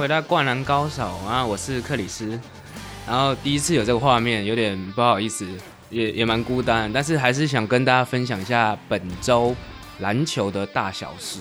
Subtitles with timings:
[0.00, 1.44] 回到《灌篮高手》啊！
[1.44, 2.40] 我是克里斯。
[3.06, 5.46] 然后第一次有这个画面，有点不好意思，
[5.90, 9.54] 也也蛮孤单，但是还是想跟大家分享一下本周
[9.98, 11.40] 篮球的大小事。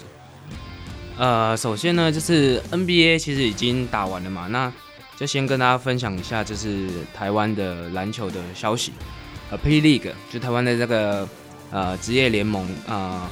[1.18, 4.70] 呃，首先呢，就是 NBA 其实已经打完了嘛，那
[5.16, 8.92] 就先跟大家分享一下，就是台湾的篮球的消息。
[9.50, 11.26] 呃，P League 就台湾的这个
[11.72, 13.32] 呃职业联盟啊。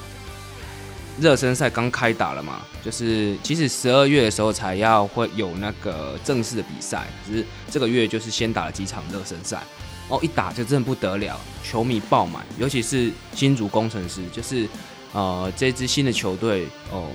[1.19, 9.63] 热身赛刚开打了嘛，就是其实十二月的时候才要会有那个正式的比赛，只是这个月就是先打了几场热身赛，
[10.09, 14.67] 哦，一打就真的不得了，球迷爆满，尤其是新竹工程师，就是
[15.11, 17.09] 呃这支新的球队哦，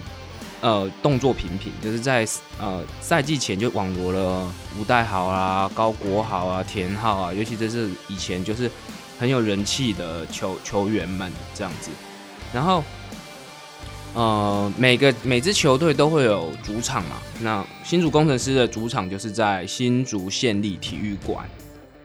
[0.60, 2.26] 呃动作频频，就是在
[2.58, 8.68] 呃赛季前就网罗了吴代豪啊、高国豪啊、田浩啊，尤其这是以前就是
[9.20, 11.90] 很有人气的球球员们这样子，
[12.52, 12.82] 然后。
[14.14, 17.16] 呃，每个每支球队都会有主场嘛。
[17.40, 21.48] 那新竹工程师的主场就是在新竹县立体育馆。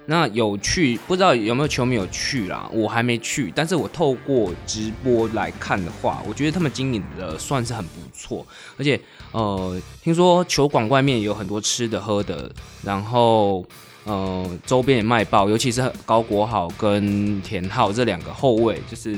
[0.10, 2.70] 那有去不知道有没有球迷有去啦？
[2.72, 8.48] 我还没去，但是我透过直播来看的话，我觉得他们经营的算是很不错。
[8.78, 8.98] 而且
[9.34, 12.50] 呃，听说球馆外面有很多吃的喝的，
[12.82, 13.66] 然后
[14.06, 19.18] 呃，周边也卖爆，尤其是高国豪跟田浩这两个后卫，就是。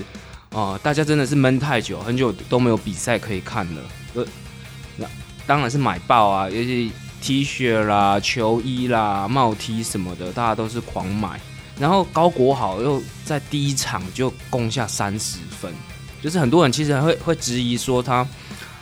[0.51, 3.81] 哦，大家真的是闷太久，很久都没有比赛可以看了。
[4.15, 4.25] 呃，
[4.97, 5.05] 那
[5.45, 6.91] 当然是买爆啊，尤其
[7.21, 11.39] T 恤啦、球衣啦、帽 T 什么的，大家都是狂买。
[11.79, 15.71] 然后高国豪又在第一场就攻下三十分，
[16.21, 18.27] 就是很多人其实会会质疑说他，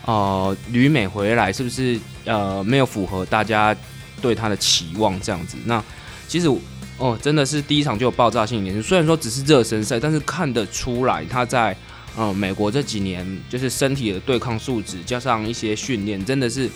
[0.05, 3.75] 呃，旅美回来是不是呃没有符合大家
[4.21, 5.57] 对他的期望这样子？
[5.65, 5.83] 那
[6.29, 6.49] 其实。
[6.97, 8.81] 哦，真的是第一场就有爆炸性演出。
[8.81, 11.77] 虽然说只是热身赛，但是看得出来他在
[12.17, 16.69] 嗯美国这几年就是身体的对抗素质加上一些训练，真的是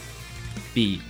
[0.73, 1.01] 比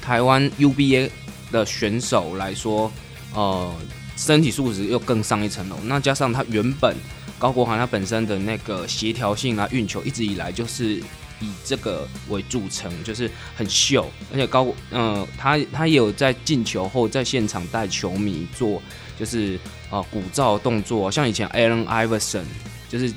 [0.00, 1.10] 台湾 UBA
[1.50, 2.92] 的选手来说，
[3.34, 3.74] 呃，
[4.16, 5.76] 身体素质又更上一层楼。
[5.84, 6.96] 那加上他原本
[7.38, 11.02] 高国豪他本身的那个协调性啊，运球一直以来就是。
[11.40, 18.80] 以这个为著称，就是很秀，而且高，嗯，他他也有在进球后在现场带球迷做，
[19.18, 19.58] 就是
[19.90, 22.44] 啊鼓噪动作，像以前 Allen Iverson，
[22.88, 23.12] 就是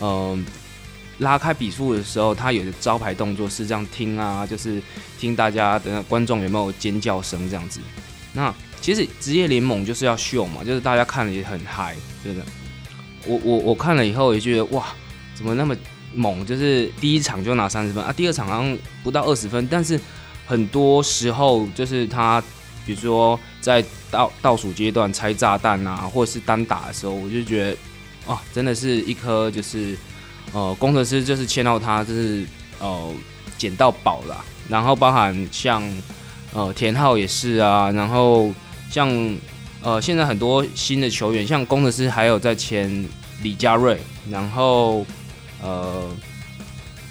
[0.00, 0.44] 嗯
[1.18, 4.82] 拉开比数的时候，他有的招牌动作是这样听啊，就是
[5.18, 7.80] 听大家的观众有没有尖叫声这样子。
[8.34, 12.44] 那其实职业联盟就是要秀嘛，就是大家看了也很嗨，真的。
[13.24, 14.88] 我我我看了以后也觉得哇，
[15.34, 15.74] 怎么那么。
[16.14, 19.98] 猛就是第一场就拿三十分啊，第二场好像不到二十分，但是
[20.46, 22.42] 很多时候就是他，
[22.84, 27.76] 比如说在倒倒数阶段拆炸弹啊，或者是单打的时候，我就觉得
[28.26, 29.96] 哇，真的是一颗就是
[30.52, 32.44] 呃工程师就是签到他就是
[32.78, 33.10] 呃
[33.56, 35.82] 捡到宝了，然后包含像
[36.52, 38.52] 呃田浩也是啊，然后
[38.90, 39.08] 像
[39.82, 43.04] 呃现在很多新的球员，像工程师还有在签
[43.42, 43.98] 李佳瑞，
[44.30, 45.06] 然后。
[45.62, 46.10] 呃，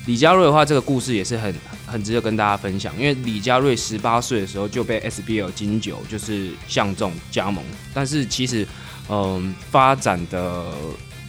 [0.06, 1.56] 李佳瑞的话，这个故事也是很
[1.88, 2.94] 很值得跟大家分享。
[2.98, 7.64] 因为李佳瑞十八岁的时候就被 SBL 金九就是相中加盟，
[7.94, 8.68] 但是其实
[9.08, 10.66] 嗯发展的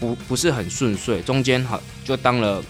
[0.00, 2.60] 不不是很顺遂，中间好就当了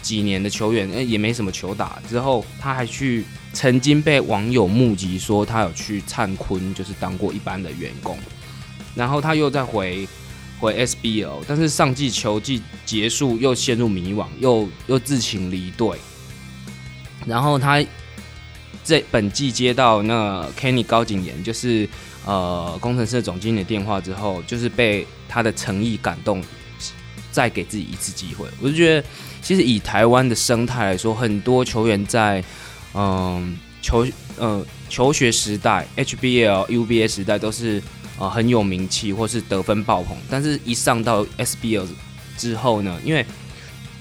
[0.00, 2.00] 几年的球员，也没什么球打。
[2.08, 8.16] 之后他还去曾经被网友目击说他有去灿坤，就是当过一般的员工，
[8.94, 10.06] 然后他又再回。
[10.62, 15.98] 回 SBL，但是上季球季结束又陷入迷惘，又又自请离队。
[17.26, 17.84] 然后他
[18.84, 21.88] 这本季接到那 Kenny 高景言，就是
[22.24, 26.40] 呃工程师总经理电话之后，就是被他的诚意感动，
[27.32, 28.46] 再给自己一次机会。
[28.60, 29.08] 我就觉得，
[29.42, 32.42] 其实以台湾的生态来说，很多球员在
[32.94, 34.06] 嗯球
[34.38, 37.82] 呃求学时代、HBL、UBA 时代都是。
[38.22, 41.88] 啊，很有名气，或是得分爆棚，但是一上到 SBL
[42.38, 43.26] 之后呢，因为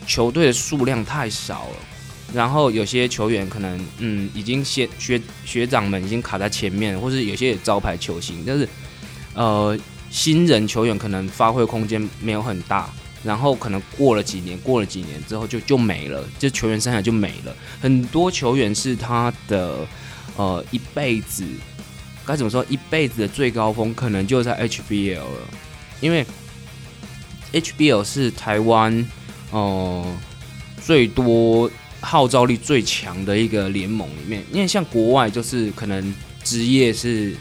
[0.06, 1.78] 球队的数量太少了，
[2.32, 8.70] 然后有些球员可能嗯，已经先学学长们已经卡在前面，或是有些招牌球星，但是
[9.34, 9.76] 呃，
[10.12, 12.88] 新人球员可能发挥空间没有很大，
[13.24, 17.56] 然后可能过了几年，过了几年之后就就没了，这球员生涯就没了。
[17.82, 19.88] 很多球员是他的
[20.36, 21.44] 呃一辈子。
[22.32, 22.66] 该怎么说？
[22.70, 25.50] 一辈子的最高峰可能就在 HBL 了，
[26.00, 26.26] 因为
[27.52, 29.06] HBL 是台湾
[29.50, 30.16] 哦
[30.82, 31.70] 最多
[32.00, 34.42] 号召力最强的一个联盟里面。
[34.50, 37.36] 因为像国外就是可能职业是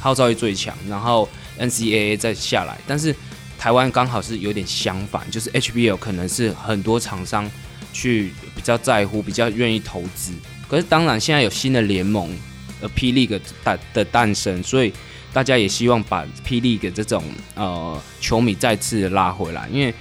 [0.00, 1.28] 号召力最强，然后
[1.60, 3.14] NCAA 再下来，但是
[3.56, 7.48] 台湾刚好是有点相反，就是 HBL 可能是很多厂商
[7.92, 10.32] 去比较在乎、比较愿意投资。
[10.68, 12.28] 可是当然现在有新的联盟，
[12.84, 14.92] 呃，P League 诞的诞生，所以
[15.32, 19.94] 大家也希望把 P League 这种呃球迷再次拉回来，因为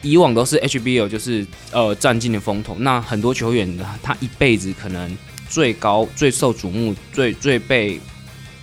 [0.00, 5.14] 以往都是 HBL 就是呃占尽的风头，那很多球员他一辈子可能
[5.50, 8.00] 最高、最受瞩目、最最被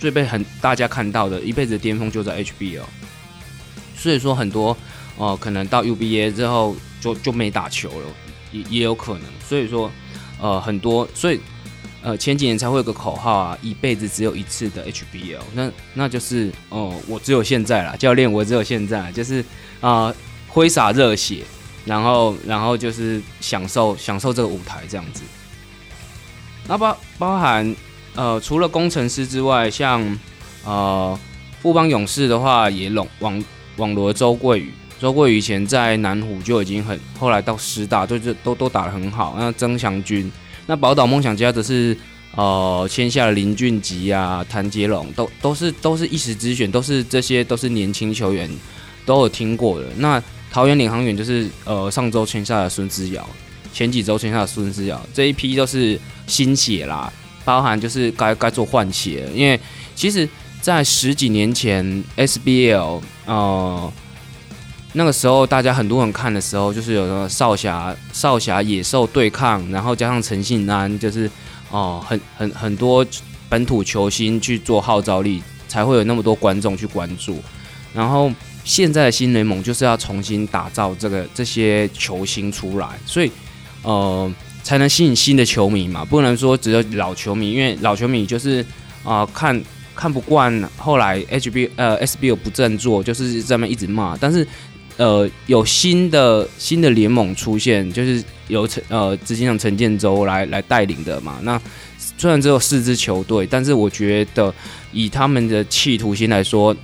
[0.00, 2.82] 最被很大家看到的一辈子的巅峰就在 HBL，
[3.96, 4.76] 所以说很多
[5.16, 8.06] 呃可能到 UBA 之后就就没打球了，
[8.50, 9.88] 也也有可能，所以说。
[10.42, 11.38] 呃，很多，所以，
[12.02, 19.44] 呃，前几年才会有个口号啊，一辈子只有一次的 HBL，那那就是，哦，我只有现在啦，教练，我只有现在，就是
[19.80, 20.12] 啊，
[20.48, 21.44] 挥洒热血，
[21.84, 25.22] 然后，然后就是享受享受这个舞台这样子。
[26.66, 27.76] 那包包含，
[28.14, 30.18] 呃，除了工程师之外，像
[30.64, 31.18] 呃，
[31.60, 33.44] 富邦勇士的话，也拢网
[33.76, 34.72] 网罗周桂宇。
[34.98, 39.34] 周桂以前在南湖就已经很，后来到师大都就都都打得很好。
[39.38, 40.30] 那曾祥军，
[40.66, 41.96] 那宝岛梦想家则是
[42.36, 48.48] 呃签下了林俊杰啊、谭杰龙，都都是都是一时之选，都是这些都是年轻球员
[49.04, 49.86] 都有听过的。
[49.96, 53.28] 那桃园领航员就是呃上周签下的孙思尧，
[53.72, 57.12] 前几周签下的孙思尧，这一批都是新血啦，
[57.44, 59.58] 包含就是该该做换血，因为
[59.94, 60.28] 其实
[60.60, 63.92] 在十几年前 SBL 呃。
[64.94, 71.30] 那个时候，大家很多人看的时候，就是有什么少侠、少侠、野兽对抗，然后加上陈信安，就是
[71.70, 73.06] 哦，很很很多
[73.48, 77.40] 本土球星去做号召力，才会有那么多观众去关注。
[77.94, 78.32] 然后
[78.64, 83.30] 现在的新联盟就是要重新打造这个这些球星出来，所以
[83.82, 84.28] 呃，
[84.64, 88.66] 才能吸引新的球迷嘛，不能说只有老球迷，因为老球迷就是
[89.04, 89.62] 啊看
[89.94, 94.44] 看不惯后来 HB 呃 SBO 不振作，就是在那一直骂，但是。
[94.96, 101.38] 呃，有新的新的联盟出现，就是由陈呃执行长陈建州来来带领的嘛。
[101.42, 101.58] 那
[102.18, 104.52] 虽然只有四支球队，但是我觉得
[104.92, 106.76] 以他们的企图心来说，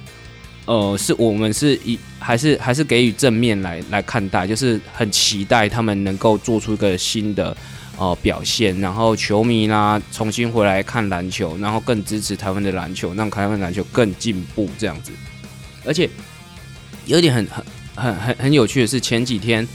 [0.65, 7.55] 呃，是我们是以还是还是给予正面来来看待，就是很期待他们能够做出一个新的
[7.99, 15.13] 呃表现，然后球迷啦重新回来看篮球，然后更支持台湾的篮球，让台湾篮球更进步这样子。
[15.85, 16.09] 而且
[17.05, 17.63] 有点很很。
[17.97, 19.67] 很很很有趣的是，前几天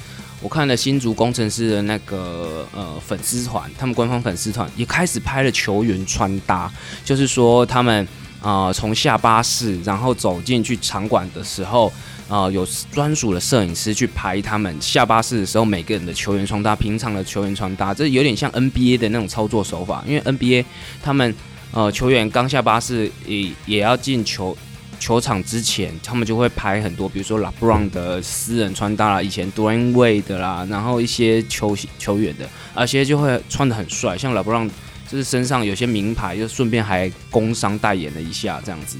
[0.42, 6.72] 我看了新竹工程师的那个呃粉丝团，他们官方粉丝团也开始拍了球员穿搭，
[7.04, 8.08] 就是说他们
[8.42, 11.92] 啊从下巴士然后走进去场馆的时候
[12.30, 20.66] 啊，有专属的摄影师去拍他们下巴士的时候每个人的球员穿搭，平常的球员穿搭，这有点像 NBA 的那种操作手法，因为 NBA
[21.04, 21.36] 他们
[21.72, 24.58] 呃球员刚下巴士也也要进球。
[25.02, 34.70] 球场之前，他们就会拍很多，比如说 LeBron 的私人穿搭啦，以前 Dwayne Wade 啦，然后一些球球员的，而且就会穿的很帅，像 LeBron
[35.10, 39.00] 就是身上有些名牌，就顺便还工商代言了一下，这样子。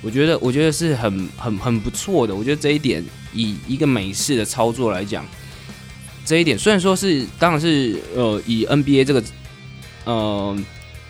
[0.00, 2.34] 我觉得，我觉得是很很很不错的。
[2.34, 5.22] 我觉得这一点，以一个美式的操作来讲，
[6.24, 9.22] 这一点虽然说是，当然是呃，以 NBA 这个，
[10.06, 10.58] 呃。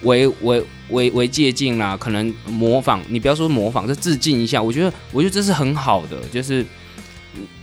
[0.02, 4.62] 为为为为借鉴啦，可能模仿你不要说模仿，就致敬一下。
[4.62, 6.64] 我觉得我觉得这是很好的，就是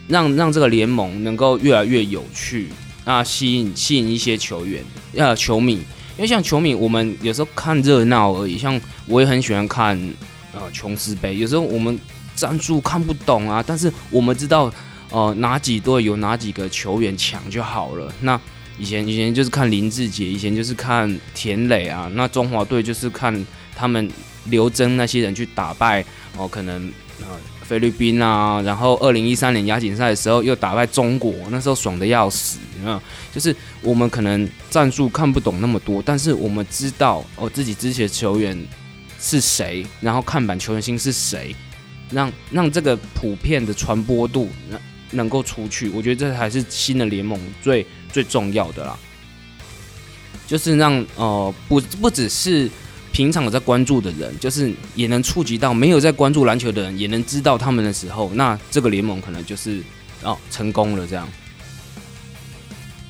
[0.07, 2.69] 让让这个联盟能够越来越有趣
[3.05, 4.83] 啊，吸引吸引一些球员
[5.15, 5.79] 呃球迷。
[6.17, 8.57] 因为像球迷，我们有时候看热闹而已。
[8.57, 9.97] 像我也很喜欢看
[10.53, 11.97] 呃琼斯杯，有时候我们
[12.35, 14.69] 战术看不懂啊，但是我们知道
[15.11, 18.13] 呃哪几队有哪几个球员强就好了。
[18.19, 18.37] 那
[18.79, 22.09] 以前以前就是看林志杰，以前就是看田磊啊。
[22.15, 23.45] 那中华队就是看
[23.75, 24.09] 他们
[24.45, 26.03] 刘真那些人去打败
[26.37, 27.27] 哦，可能呃
[27.61, 28.61] 菲律宾啊。
[28.61, 32.57] 然后二零一三年亚锦赛的时候又打败中国，那时候爽的要死。
[32.85, 33.01] 啊
[33.33, 38.57] 就是我们可能战术看不懂那么多，但是我们知道哦自己支持的球员
[39.19, 41.53] 是谁，然后看板球员星是谁，
[42.09, 44.79] 让让这个普遍的传播度能
[45.11, 45.89] 能够出去。
[45.89, 47.85] 我觉得这才是新的联盟最。
[48.11, 48.97] 最重要的啦，
[50.47, 52.69] 就是让呃不不只是
[53.11, 59.81] 平常有在关注的人，就是也能触及到没有在关注篮球的人，也能知道他们的时候，那这个联盟可能就是
[60.23, 61.27] 哦成功了这样。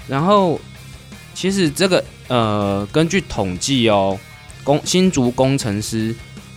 [0.08, 0.60] 然后
[1.34, 4.20] 其实这个呃根据统计哦，
[4.64, 6.14] 工新竹工程师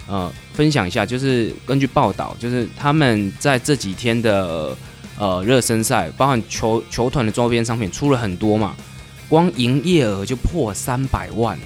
[0.07, 4.77] 呃分享一下，就是根据报道，就是他们在这几天的。
[5.23, 8.75] 呃热身赛包含球球团的周边商品出了很多嘛，
[9.29, 11.57] 光营业额就破三百万，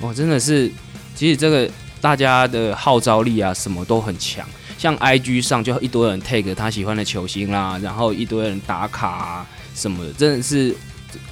[0.00, 0.72] 哦，真的是，
[1.14, 10.74] 其实这个大家的号召力啊，什么都很强，像 IG 上就一堆人 take 他喜欢的球星啦，然后一堆人打卡啊什么的，真的是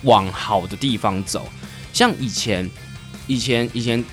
[0.02, 1.48] 往好的地方走。
[1.90, 2.70] 像以前
[3.26, 4.04] 以前以前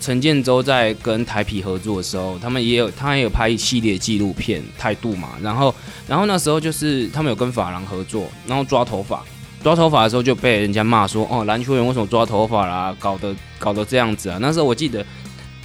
[0.00, 5.74] 陈建州在跟台皮合作的时候，他们也有他也有拍一系列纪录片《态度》嘛，然后
[6.08, 9.22] 然后那时候就是他们有跟法郎合作，然后抓头发。
[9.62, 12.96] 抓头发的时候就被人家骂说：“哦，篮球员为什么抓头发啦？
[12.98, 15.04] 搞得搞得这样子啊！”那时候我记得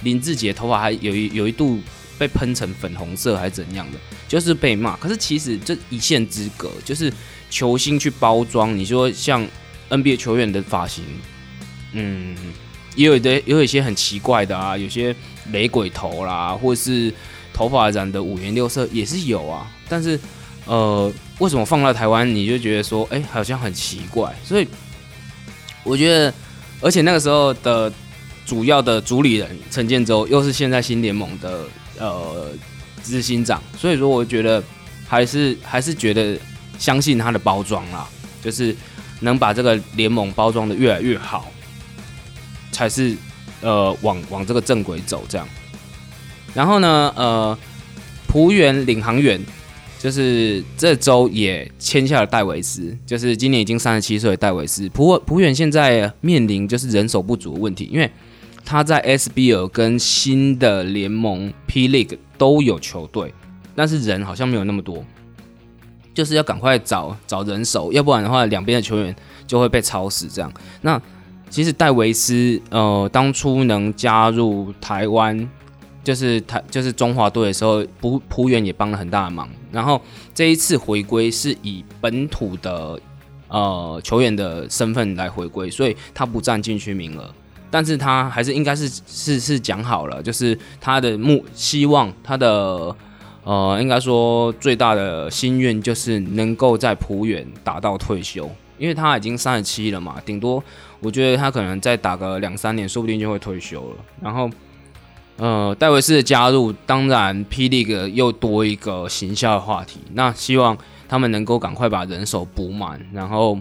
[0.02, 1.80] 林志杰头发还有一有一度
[2.18, 4.98] 被喷成粉红色还是怎样的，就是被骂。
[4.98, 7.10] 可是其实这一线之隔，就是
[7.48, 8.76] 球星去包装。
[8.76, 9.48] 你说像
[9.88, 11.02] NBA 球员的发型，
[11.92, 12.36] 嗯，
[12.96, 15.14] 也有的也有一些很奇怪的啊，有些
[15.52, 17.14] 雷鬼头啦，或是
[17.52, 19.70] 头发染的五颜六色也是有啊。
[19.88, 20.18] 但是
[20.64, 21.12] 呃。
[21.38, 24.34] 为什么放到台湾你就觉得说，哎，好像很奇怪？
[24.42, 24.66] 所以
[25.84, 26.32] 我觉得，
[26.80, 27.92] 而且那个时候的
[28.46, 31.66] 主要的主理人陈建州又是现在新联盟的
[31.98, 32.48] 呃
[33.02, 34.64] 执行长，所以说我觉得
[35.06, 36.40] 还是还是觉得
[36.78, 38.08] 相信他的包装啦，
[38.42, 38.74] 就是
[39.20, 41.52] 能把这个联盟包装的越来越好，
[42.76, 43.16] 才是
[43.62, 45.48] 呃往往这个正轨走这样。
[46.52, 47.58] 然后呢，呃，
[48.28, 49.40] 浦原领航员。
[49.98, 54.88] 就是这周也签下了戴维斯，就是今年已经三十七岁的戴维斯。
[54.90, 58.08] 普普远现在面临就是人手不足的问题，因为
[58.64, 63.32] 他在 SBL 跟新的联盟 P League 都有球队，
[63.74, 65.02] 但是人好像没有那么多，
[66.14, 69.16] 就是要赶快找找人手，要不然的话两边的球员
[69.46, 70.28] 就会被超死。
[70.28, 70.52] 这样，
[70.82, 71.00] 那
[71.56, 75.48] 其实戴维斯呃当初能加入台湾。
[76.04, 79.48] 就是他，就是中华队的时候，普普远也帮了很大的忙。
[79.72, 80.00] 然后
[80.34, 83.00] 这一次回归是以本土的
[83.48, 87.28] 呃球员的身份来回归，所以他不占禁区名额。
[87.70, 92.94] 但是他还是应该是是是讲好了，就是他的目希望，他的
[93.42, 98.48] 呃应该说最大的心愿就是能够在普远打到退休，
[98.78, 100.62] 因为他已经三十七了嘛，顶多
[101.00, 103.96] 我觉得他可能再打个两三年，说不定就会退休了。
[104.20, 104.50] 然后。
[105.38, 110.00] 呃，戴维斯的加入，当然霹雳个又多一个形象的话题。
[110.14, 110.74] 那希望
[111.06, 113.60] 他们能够赶快把人手补满，然后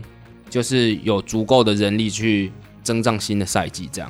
[0.49, 2.49] 就是有足够的人力去
[2.81, 4.09] 增长新的赛季这样。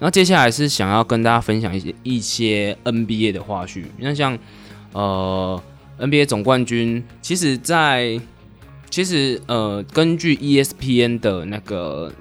[0.00, 3.84] 那接下来是想要跟大家分享一些一些 NBA 的花絮。
[3.98, 4.36] 那像
[4.94, 5.62] 呃
[6.00, 8.20] NBA 总冠军，其实，在
[8.92, 12.12] 其实呃根据 ESPN 的那个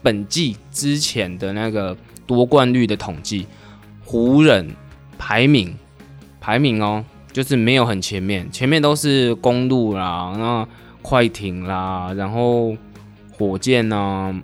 [0.00, 3.48] 本季之前的那个夺冠率的统计。
[4.04, 4.74] 湖人
[5.18, 5.72] 排名
[6.40, 10.68] 排名哦，就是没有很前面，前面都是公路啦，那
[11.00, 12.76] 快艇啦，然后
[13.30, 14.34] 火箭呐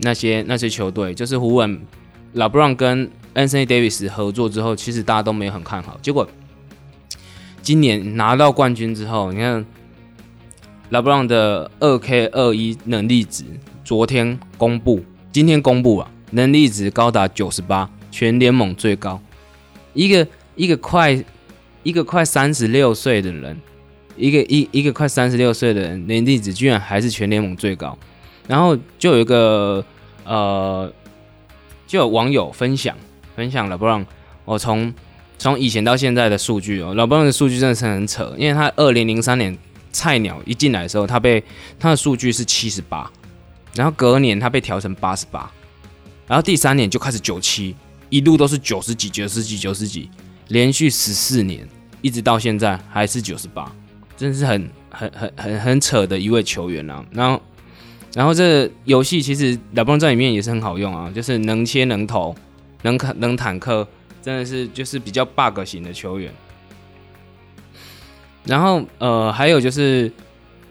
[0.00, 1.80] 那些那些球队，就是湖人
[2.34, 5.98] 老布朗跟 Anthony Davis 合作之后，其实大家都没有很看好。
[6.02, 6.28] 结果
[7.62, 9.64] 今年拿到冠军之后，你看
[10.90, 13.44] 拉布朗的二 K 二一能力值，
[13.84, 15.02] 昨天公布，
[15.32, 17.88] 今天公布啊，能力值高达九十八。
[18.08, 19.20] 全联盟最高，
[19.92, 21.22] 一个一个快
[21.82, 23.54] 一个快三十六岁的人，
[24.16, 27.98] 一个一一个快三十六岁的人，能力值居然还是全联盟最高。
[28.48, 29.84] 然后就有一个
[30.24, 30.90] 呃，
[31.86, 32.96] 就有网友分享
[33.34, 34.06] 分享拉布朗
[34.46, 34.94] 我从
[35.36, 39.54] 从以前到现在的数据哦，老布朗的数据真的是很扯，因为他二零零三年
[39.96, 41.42] 菜鸟一进来的时候，他被
[41.78, 43.10] 他的数据是七十八，
[43.74, 45.50] 然后隔年他被调成八十八，
[46.26, 47.74] 然后第三年就开始九七。
[48.08, 50.08] 一路都是九十几、九十几、九十几，
[50.46, 51.68] 连续十四年，
[52.02, 53.74] 一直到现在还是九十八，
[54.16, 57.04] 真是很、很、很、很、很扯的一位球员啊。
[57.10, 57.42] 然后，
[58.14, 62.32] 然后这游戏其实老布朗在里面也是很好用啊，就是能切能投，
[62.82, 63.86] 能砍能坦克，
[64.22, 66.32] 真的是就是比较 bug 型的球员。
[68.46, 70.10] 然后呃，还有就是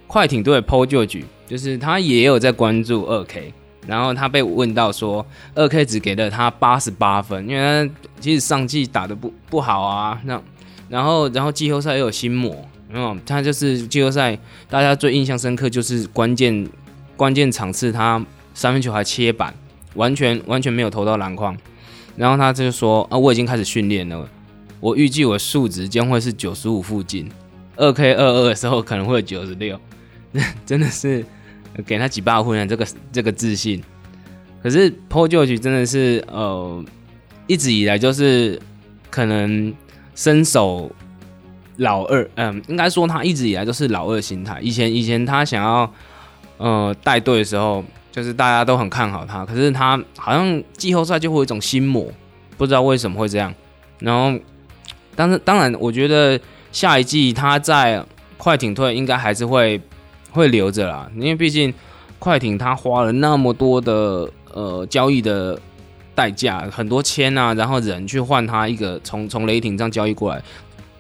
[0.08, 3.54] 快艇队 PO 旧局，就是他也有在关注二 K。
[3.88, 10.20] 然后他被问到说，二 K 只给了他八十八分，因为他其实上季打的不不好啊。
[10.26, 10.42] 那
[10.90, 12.56] 然后然后季后赛又有心魔，
[12.92, 14.36] 嗯，他就是季后赛
[14.68, 16.68] 大家最印象深刻就是关键
[17.16, 18.20] 关键场次他
[18.56, 19.54] 三分球还切板，
[19.94, 21.56] 完全完全没有投到篮筐。
[22.16, 24.28] 然后他就说啊，我已经开始训练了，
[24.80, 27.30] 我预计我数值将会是九十五附近，
[27.78, 29.80] 二 K 二二的时候可能会有九十六，
[30.66, 31.26] 真的是。
[31.86, 33.84] 给他几把分的这个这个自信，
[34.64, 36.82] 可是 Paul George 真的是呃
[37.48, 38.58] 一直以来就是
[39.10, 39.74] 可能
[40.16, 40.90] 身手
[41.76, 44.58] 老二，嗯，应该说他一直以来都是老二心态。
[44.62, 45.94] 以前以前他想要
[46.56, 52.10] 呃带队的时候，就是大家都很看好他，可是他好像季后赛就会有一种心魔，
[52.56, 53.54] 不知道为什么会这样。
[54.00, 54.40] 然后，
[55.14, 56.40] 但是当然，我觉得
[56.76, 58.04] 下一季他在
[58.38, 59.82] 快艇队应该还是会。
[60.36, 61.74] 会留着啦，因为毕竟
[62.20, 65.58] 快艇他花了那么多的呃交易的
[66.14, 70.44] 代价，很多签啊，然后人去换他一个从从雷霆这样交易过来，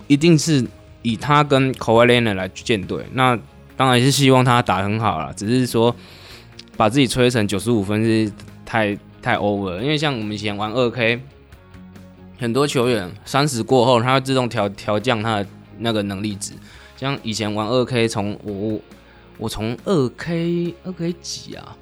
[0.08, 0.66] 一定是
[1.02, 3.06] 以他跟 k a w i l e n a 来建队。
[3.12, 3.38] 那
[3.76, 5.94] 当然是希望他打很好了，只是说
[6.78, 8.32] 把自己吹成九十五分是
[8.66, 11.20] 太太 over，因为像我们以前玩二 K，
[12.40, 15.48] 很多球员三十过后，他会自动调调降他的
[15.80, 16.54] 那个能力值。
[16.98, 18.80] 像以前玩二 K，从我
[19.38, 21.76] 我从二 K 二 K 几啊，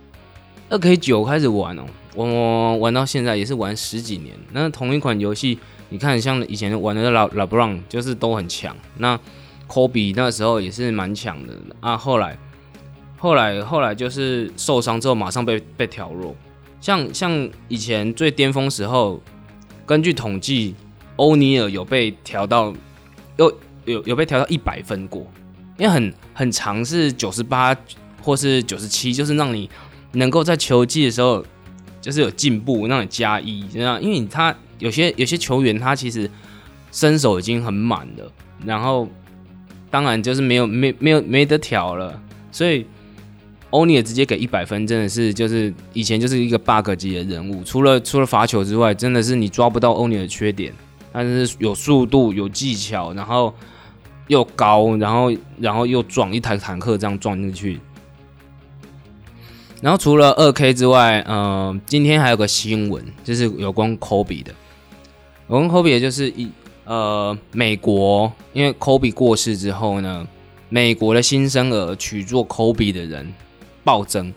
[0.69, 1.85] 二 K 九开始玩哦，
[2.15, 4.35] 我玩到现在也是玩十几年。
[4.51, 5.59] 那同一款游戏，
[5.89, 8.75] 你看像以前玩的老老布朗，就是都很强。
[8.97, 9.15] 那
[9.67, 12.35] 科比那时候也是蛮强的啊，后来
[13.17, 16.35] 后来后来就是受伤之后，马上被被调弱。
[16.81, 19.21] 像像以前最巅峰时候，
[19.85, 20.73] 根据统计，
[21.17, 22.73] 欧尼尔有被调到
[23.37, 23.55] 又。
[23.85, 25.25] 有有被调到一百分过，
[25.77, 27.75] 因为很很长是九十八
[28.21, 29.69] 或是九十七，就是让你
[30.13, 31.45] 能够在球技的时候
[32.01, 34.01] 就是有进步，让你加一这样。
[34.01, 36.29] 因为他有些有些球员他其实
[36.91, 38.31] 身手已经很满了，
[38.65, 39.07] 然后
[39.89, 42.19] 当然就是没有没没有没得调了，
[42.51, 42.85] 所以
[43.71, 50.71] 欧尼尔直接给一百分，真的是就是以前就是一个 bug 级的人物，除了除了罚球之外，真的是你抓不到欧尼尔的缺点，
[51.13, 53.53] 但是有速度有技巧，然后。
[54.27, 57.77] 又高，然后然后又撞一台坦克这样撞进去。
[59.81, 64.53] 然后除了二 K 之外，呃，今天还有个新闻，就是有关科比的。
[65.49, 66.49] 有关科比的就是一
[66.85, 70.25] 呃，美国因为科比过世之后呢，
[70.69, 73.31] 美国的新生儿娶做科比的人
[73.83, 74.33] 暴增。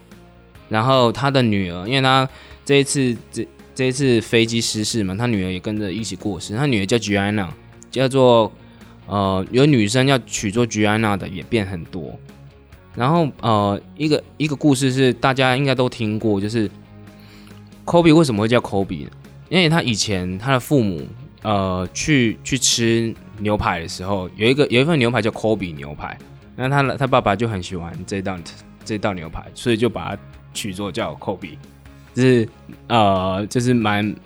[0.68, 2.28] 然后他的女儿，因为他
[2.64, 3.46] 这一次这
[3.76, 6.56] 这一次飞机失事嘛，他女儿也跟着一起过世。
[6.56, 7.50] 他女儿叫 Gianna，
[7.92, 8.50] 叫做。
[9.08, 12.18] 呃，有女生要娶做吉安娜的也变很多，
[12.96, 16.68] 然后呃，一个一个故事是大家应该都听过，就是
[17.84, 19.10] 科比为什么会叫科比呢？
[19.48, 21.06] 因为他以前他的父母
[21.42, 26.18] 呃去去吃牛排的时候，有一个有一份牛排叫科比牛排，
[26.56, 28.36] 那他他爸爸就很喜欢这道
[28.84, 31.56] 这道牛排，所以就把它取作叫科比，
[32.16, 32.48] 就是
[32.88, 34.16] 呃就是蛮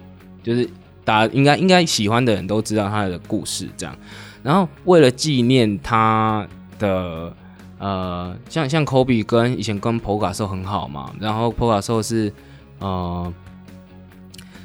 [0.44, 0.68] 就是
[1.04, 3.96] 大家应该应该喜欢的人都知道他的故事这样。
[4.44, 6.46] 然后为了纪念他
[6.78, 7.34] 的，
[7.78, 12.32] 呃，像像科比跟以前跟普卡兽很好嘛，然后普卡兽是，
[12.78, 13.30] 呃，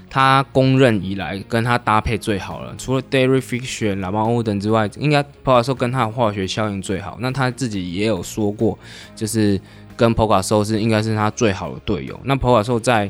[0.10, 7.18] 他公认以来跟他搭配最好了，除了 Derry Fisher、拉邦欧等之外，应该普卡兽跟他的化学效应最好。
[7.20, 8.80] 那他自己也有说过，
[9.14, 9.60] 就是
[9.96, 12.20] 跟普卡兽是应该是他最好的队友。
[12.24, 13.10] 那普卡兽在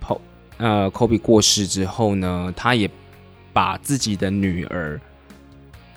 [0.00, 0.20] 普
[0.58, 2.88] 呃科比过世之后呢，他也
[3.52, 5.00] 把自己的女儿。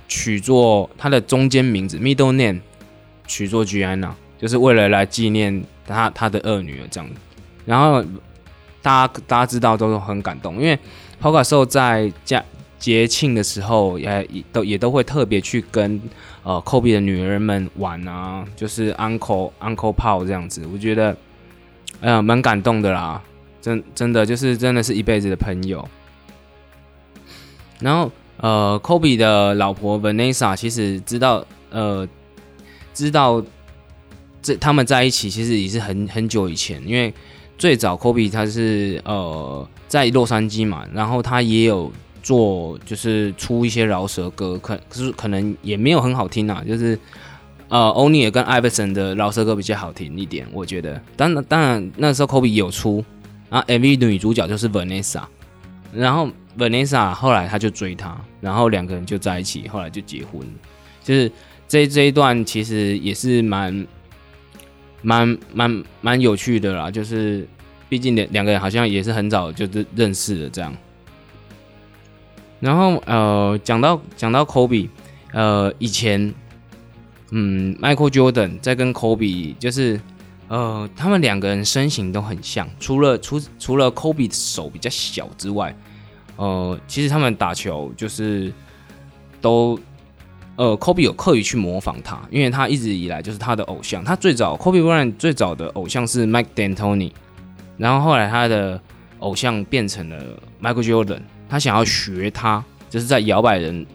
[0.07, 2.61] 取作他的中间名字 middle name，
[3.25, 7.09] 取作 Gianna，就是为了来纪念他他的二女儿这样。
[7.65, 8.03] 然后
[8.83, 10.75] 大家大家知道都很感动，因为
[11.19, 12.41] p o k a s o 在家
[12.85, 15.99] 节庆的时候也都也都会特别去跟
[16.43, 21.17] 呃 Kobe 的女儿们玩啊，就是 Uncle Uncle Paul 这样子，我觉得
[21.99, 23.19] 呃蛮感动的啦，
[23.59, 25.83] 真真的就是真的是一辈子的朋友。
[27.79, 28.11] 然后。
[28.37, 32.05] 呃，Kobe 的老婆 Vanessa 其实知道，呃，
[32.93, 33.41] 知道
[34.41, 37.13] 这他们在一起其实也是很很久以前，因为
[37.57, 41.89] 最早 Kobe 他是呃在洛杉矶嘛，然后他也有
[42.25, 46.97] 做就是出一些饶舌歌，可可是可能也没有很好听啊，就是
[47.69, 50.99] 呃欧尼尔跟艾弗森的饶舌歌比较好听一点，我觉得。
[51.15, 53.05] 当然当然那时候 Kobe 有出，
[53.49, 55.21] 然后 MV 女主角就是 Vanessa，
[55.93, 56.27] 然后。
[56.57, 60.41] Vanessa 后来他就追她，然后两个人就在一起，后来就结婚。
[61.03, 61.29] 就是
[61.67, 63.85] 这这一段其实也是蛮
[65.01, 67.45] 蛮蛮蛮有趣的啦，就是
[67.89, 70.73] 毕竟两两个人好像也是很早就是认识了这样。
[72.59, 74.89] 然后呃，讲到讲到 Kobe，
[75.33, 76.33] 呃，以前
[77.31, 79.99] 嗯，Michael Jordan 在跟 Kobe，就是
[80.47, 85.75] 呃，他们两个人身形都很像，除了除除了 Kobe 的手比较小之外。
[86.37, 88.51] 呃，其实他们打球就是
[89.39, 89.79] 都，
[90.57, 94.03] 呃，Kobe 有刻意去模仿他，因为他一直以来就是他的偶像。
[94.03, 97.13] 他最早 Kobe Bryant 最早的偶像是 Mike D'Antoni，
[97.77, 98.77] 然后后来他的
[99.19, 103.85] 偶像变成了 Michael Jordan，他想要学他，就是在摇摆人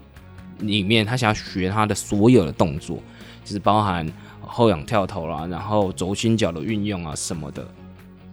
[0.58, 2.98] 里面，他想要学他的所有的动作，
[3.44, 4.06] 就是包含
[4.40, 7.66] 后仰跳投啦，然后轴心脚的运用啊什么的。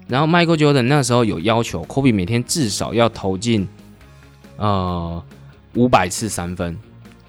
[0.08, 3.67] 然后 Michael Jordan 那时候有要求 Kobe 每天至少要投进。
[4.60, 5.23] 呃，
[5.75, 6.75] 五百次三分，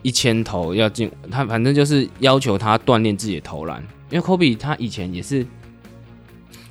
[0.00, 3.82] 一千投要进，他反正就是要求他锻炼自己的投篮。
[4.08, 5.46] 因为科比他以前也是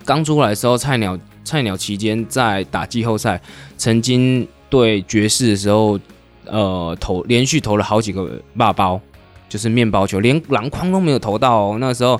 [0.03, 3.39] 刚出来的时候菜鸟菜鸟期间在打季后赛，
[3.77, 5.99] 曾经对爵士的时候，
[6.45, 8.99] 呃，投连续投了好几个霸包，
[9.47, 11.57] 就是面包球，连篮筐都没有投到。
[11.57, 11.77] 哦。
[11.79, 12.19] 那时候，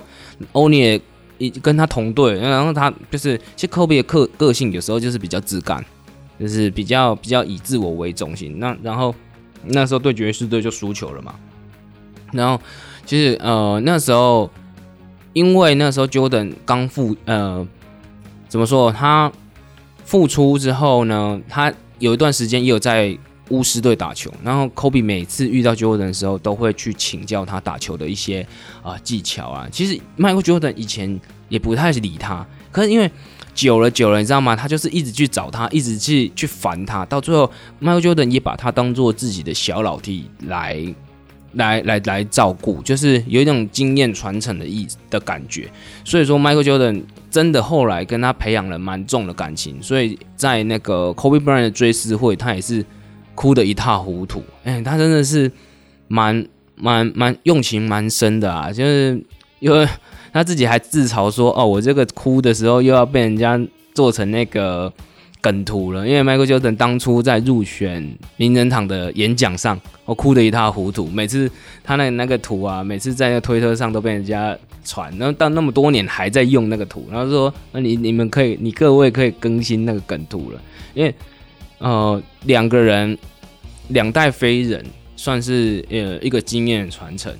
[0.52, 1.00] 欧尼也
[1.38, 5.84] 一跟他同队，然后他就是其实科比的个个性有时候就是比较自干，
[6.38, 8.58] 就是比较比较以自我为中心。
[8.58, 9.14] 那然后
[9.64, 11.34] 那时候对爵士队就输球了嘛。
[12.32, 12.60] 然后
[13.06, 14.50] 其实呃那时候。
[15.34, 17.64] 因为那时候 Jordan 刚复呃，
[18.48, 18.90] 怎么说？
[18.90, 19.30] 他
[20.04, 23.16] 复出之后呢，他有一段时间也有在
[23.50, 24.32] 巫师队打球。
[24.42, 28.46] 然后 Kobe 每次遇到 Jordan 的时候，都会去请教他打球的一些
[28.82, 29.68] 啊技巧啊。
[29.70, 33.10] 其实 Michael Jordan 以前也不太理他，可是因为
[33.54, 34.54] 久了久了，你知道吗？
[34.54, 40.94] 他就是一直去找他，一直去去烦他，到最后 Michael Jordan 也把他当做自己的小老弟来。
[41.52, 45.68] 来来来照顾，就是有一种经验传承的意的感觉。
[46.04, 49.82] 所以说，Michael Jordan 真的后来跟他培养了蛮重的感情。
[49.82, 52.84] 所以在那个 Kobe Bryant 的追思会，他也是
[53.34, 54.42] 哭得一塌糊涂。
[54.64, 55.50] 哎，他真的是
[56.06, 59.22] 蛮蛮蛮用情蛮深的啊，就是
[59.60, 59.88] 因为
[60.32, 63.60] 他自己还自嘲说：“哦，我这个哭的时候又要被人家
[63.94, 64.92] 做成那个。”
[65.40, 71.06] 梗图了，因为 Michael Jordan 当初在入选名人堂的演讲上，我哭得一塌糊涂。
[71.06, 71.50] 每次
[71.84, 80.60] 他那那个图啊，每次在那推特上都被人家传，然后到那么多年还在用那个图，然后说那你你们可以，你各位可以更新那个梗图了，
[80.94, 81.14] 因为
[81.78, 83.16] 呃两个人
[83.88, 87.32] 两代飞人算是呃一个经验传承。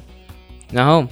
[0.71, 1.05] 然后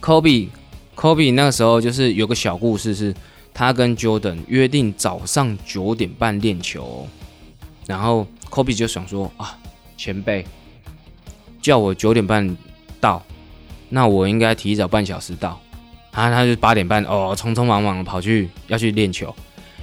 [0.00, 0.48] Kobe
[0.94, 3.12] Kobe 那个时候就是有个小故事是。
[3.58, 7.08] 他跟 Jordan 约定早上九点半练球，
[7.88, 9.58] 然后 Kobe 就想说啊，
[9.96, 10.46] 前辈
[11.60, 12.56] 叫我九点半
[13.00, 13.20] 到，
[13.88, 15.60] 那我应该提早半小时到。
[16.12, 19.34] 啊，他就八点半哦，匆匆忙忙跑去要去练球，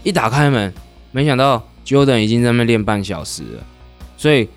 [0.03, 0.73] 一打开门，
[1.11, 3.63] 没想到 Jordan 已经在那练半小时了。
[4.15, 4.47] 所以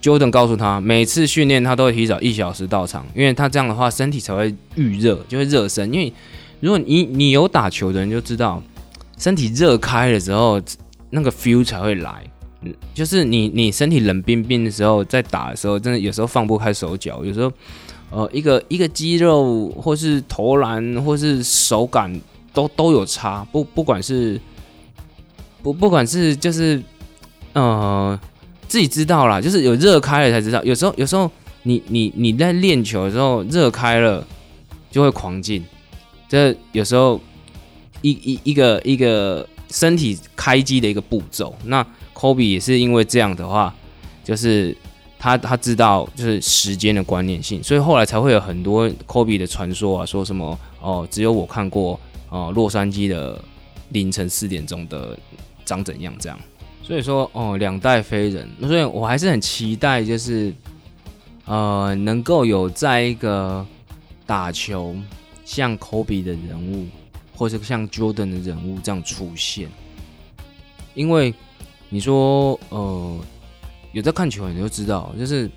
[0.00, 6.12] Jordan 告诉他，每次训练他都会提早一小时到场，因为他这样的话身体才会预热，就会热身，因为。
[6.60, 8.60] 如果你你有打球的人就知道，
[9.18, 10.60] 身体热开的时候，
[11.10, 12.24] 那个 feel 才会来。
[12.62, 17.52] 嗯，就是你你身体冷冰冰的时候，在打的时候，真的有时候放不开手脚，有时候，
[18.10, 22.20] 呃，一个一个肌肉或是投篮或是手感
[22.52, 23.46] 都都有差。
[23.52, 24.40] 不不管是
[25.62, 26.82] 不不管是就是
[27.52, 28.18] 呃
[28.66, 30.62] 自己知道啦，就是有热开了才知道。
[30.64, 31.30] 有时候有时候
[31.62, 34.26] 你你你在练球的时候热开了
[34.90, 35.64] 就会狂进。
[36.28, 37.20] 这有时候
[38.02, 41.84] 一一一个一个身体开机的一个步骤，那
[42.14, 43.74] Kobe 也是因为这样的话，
[44.24, 44.76] 就是
[45.18, 53.42] 他他知道就是时间的观念性，所以后来才会有很多 Kobe 的传说啊，说什么哦，只有我看过哦，洛杉矶的
[53.90, 55.18] 凌晨四点钟的
[55.64, 56.38] 长怎样这样，
[56.82, 60.54] 所以说哦，两代飞人，所以我还是很期待，就是
[61.46, 63.66] 呃，能够有在一个
[64.24, 64.96] 打球。
[65.44, 66.84] 像 Kobe 的人物，
[67.38, 69.68] 或者像 Jordan 的人物这样出现，
[70.94, 71.32] 因为
[71.88, 73.16] 你说，呃，
[73.92, 75.48] 有在看球，你就知道，就是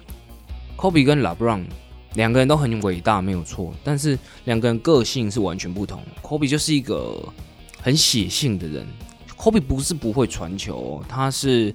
[0.78, 1.66] Kobe 跟 LeBron
[2.14, 4.16] 两个人都很伟大，没有错，但是
[4.46, 6.04] 两个人个性是完全不同。
[6.22, 7.28] Kobe 就是一个
[7.82, 8.86] 很写性的人
[9.36, 11.74] ，Kobe 不是不会传球，他是，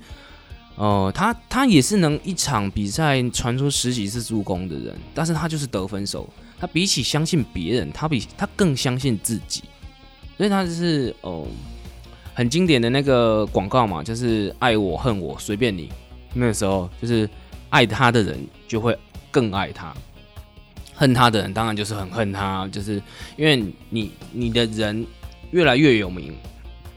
[0.77, 6.29] 呃，他他也是能一场比赛传出十几次助攻的人，但是他就是得分手。
[6.59, 9.64] 他比起相信别人，他比他更相信自己，
[10.37, 11.46] 所以他就是哦，
[12.35, 15.90] 很经典的那个广告嘛，就是爱我恨我随便你。
[16.35, 17.29] 那个时候就是
[17.70, 18.96] 爱他的人就会
[19.31, 19.94] 更爱他，
[20.94, 23.03] 恨他的人当然就是很恨他，就是
[23.37, 25.07] 因为你你的人
[25.51, 26.37] 越来越有名，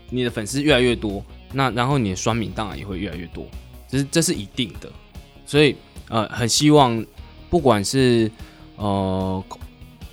[0.10, 1.24] 你的粉丝越来越多，
[1.54, 3.48] 那然后你的酸民当然也会越来越多，
[3.88, 4.92] 这是这是一定的。
[5.46, 5.76] 所以
[6.10, 7.06] 呃，很希望
[7.50, 8.32] 不管是。
[8.82, 9.44] 呃，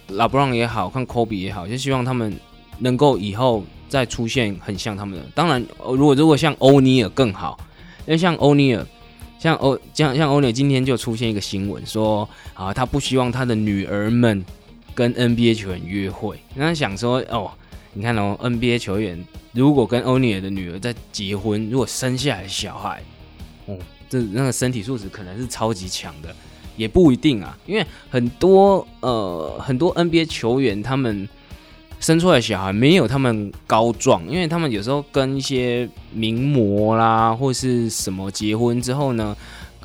[0.09, 2.37] 拉布朗也好看，科比也好，就希望他们
[2.79, 5.25] 能够以后再出现很像他们的。
[5.35, 7.59] 当然，如果如果像欧尼尔更好，
[8.07, 8.87] 因为像欧尼尔，
[9.39, 14.45] 像欧像像欧尼尔今天就出现一个新闻说啊，他不希望他的女儿们
[14.95, 16.39] 跟 NBA 球员约会。
[16.55, 17.51] 那想说哦，
[17.93, 23.03] 你看哦，NBA 球员如果跟欧尼尔的女儿在结婚，如果生下来小孩，
[23.67, 23.77] 哦，
[24.09, 26.35] 这那个身体素质可能是超级强的。
[26.77, 31.27] 也不一定啊，因为很多呃很多 NBA 球员他们
[31.99, 39.37] 生出来小孩没有他们高壮，因为他们有时候跟一些名模啦或是什么结婚之后呢，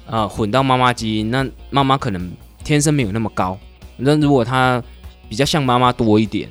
[0.06, 2.32] 啊混到妈妈基因，那妈妈可能
[2.63, 3.58] 天生没有那么高，
[3.97, 4.84] 那如果他
[5.30, 6.50] 比较像妈妈多一点，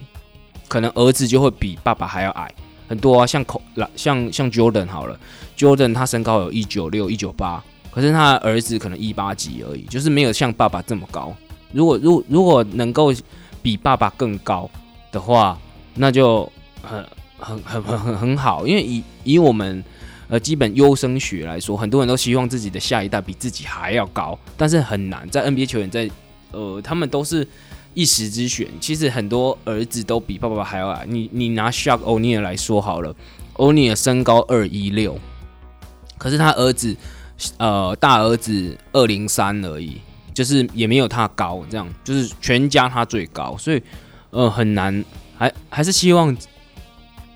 [0.67, 2.53] 可能儿子就会比爸爸还要矮，
[2.89, 3.61] 很多啊，像口
[3.95, 5.19] 像像 Jordan 好了
[5.57, 11.35] ，Jordan 他身高有一九六一九八，可是他的儿子可能一八几而已，就是没有像爸爸这么高。
[11.73, 13.13] 如果如如果能够
[13.63, 14.69] 比爸爸更高
[15.13, 15.59] 的话，
[15.95, 16.51] 那就
[16.83, 17.05] 很
[17.39, 19.85] 很很很很很好，因为以以我们
[20.29, 25.29] 呃基本优生学来说，很多人都希望自己的下一代比自己还要高，但是很难。
[25.31, 26.11] 在 NBA 球员在
[26.53, 27.47] 呃他们都是。
[27.93, 31.05] 一时之选，其实很多儿子都比爸爸还要矮。
[31.09, 33.13] 你你拿 Shaq O'Neal 来说好了
[33.55, 35.19] o n e a 身高二一六，
[36.17, 36.97] 可是他儿子
[37.59, 40.01] 呃大儿子二零三而已，
[40.33, 43.83] 就是也没有他高，这样就是全家他最高，所以
[44.31, 45.05] 呃很难，
[45.37, 46.37] 还还是希望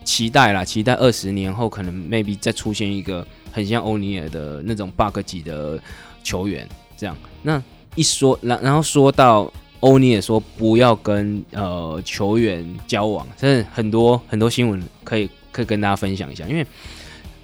[0.04, 5.78] 期待啦，期待二十年后可能 maybe 再出现一个很像欧尼尔的那种 bug 级的
[6.22, 7.16] 球员，这样。
[7.42, 7.62] 那
[7.94, 9.52] 一说，然然后说到。
[9.80, 16.66] 欧尼尔说不要跟呃球员交往，真的很多很多新闻可以可以跟大家分享一下，因为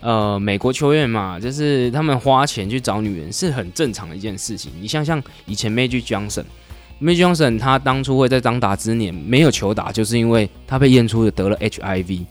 [0.00, 4.72] 呃美国球员嘛，就是他们花钱去找女人是很正常的一件事情。
[4.80, 6.02] 你像像以前 Magic
[7.00, 12.24] m a g Johnson 他当初会在当打之年没有球打，就是因为他被验出得了 HIV，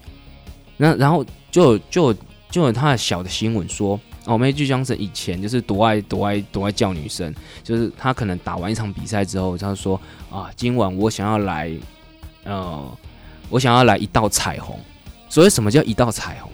[0.78, 2.14] 那然后就就
[2.50, 4.00] 就有他的小的新闻说。
[4.26, 11.72] 哦，梅巨江神以前就是多爱多爱多爱叫女生，就是他可能打完一场比赛之后，他说啊，今晚我想要来，
[12.44, 12.98] 呃，
[13.50, 14.78] 我想要来一道彩虹。
[15.30, 16.52] 所以什么叫一道彩虹？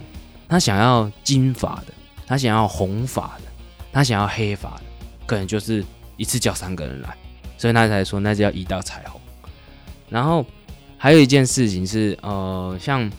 [0.47, 1.87] 他想要金发的，
[2.25, 3.51] 他想要红发的，
[3.91, 4.83] 他想要黑发的，
[5.25, 5.83] 可能就是
[6.15, 7.17] 一次叫三个人来，
[7.57, 9.19] 所以他才说那叫一道彩虹。
[10.09, 10.45] 然后
[10.97, 13.11] 还有一件事情是，呃，像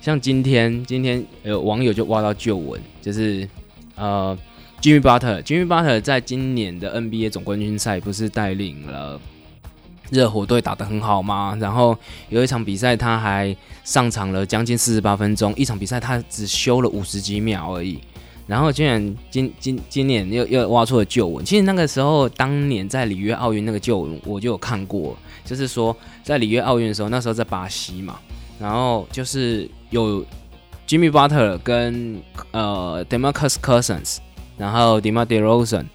[0.00, 3.48] 像今天今天有网友就挖到旧闻，就是。
[3.96, 4.36] 呃
[4.82, 9.20] ，Jimmy Butler，Jimmy Butler 在今年的 NBA 总冠军赛不是带领了
[10.10, 11.56] 热火队打得很好吗？
[11.60, 11.96] 然后
[12.28, 18.00] 有一场比赛他还上场了将近四十八分钟，一场比赛他只休了五十几秒而已。
[18.46, 28.18] 然后竟然今今今年又又挖出了旧闻，其实那个时候当年在里约奥运那个旧闻我就有看过，就是说在里约奥运的时候，那时候在巴西嘛，
[28.58, 30.24] 然后就是有。
[30.86, 34.18] Jimmy Butler 跟呃 Demarcus Cousins，
[34.58, 35.86] 然后 Demar Derozan，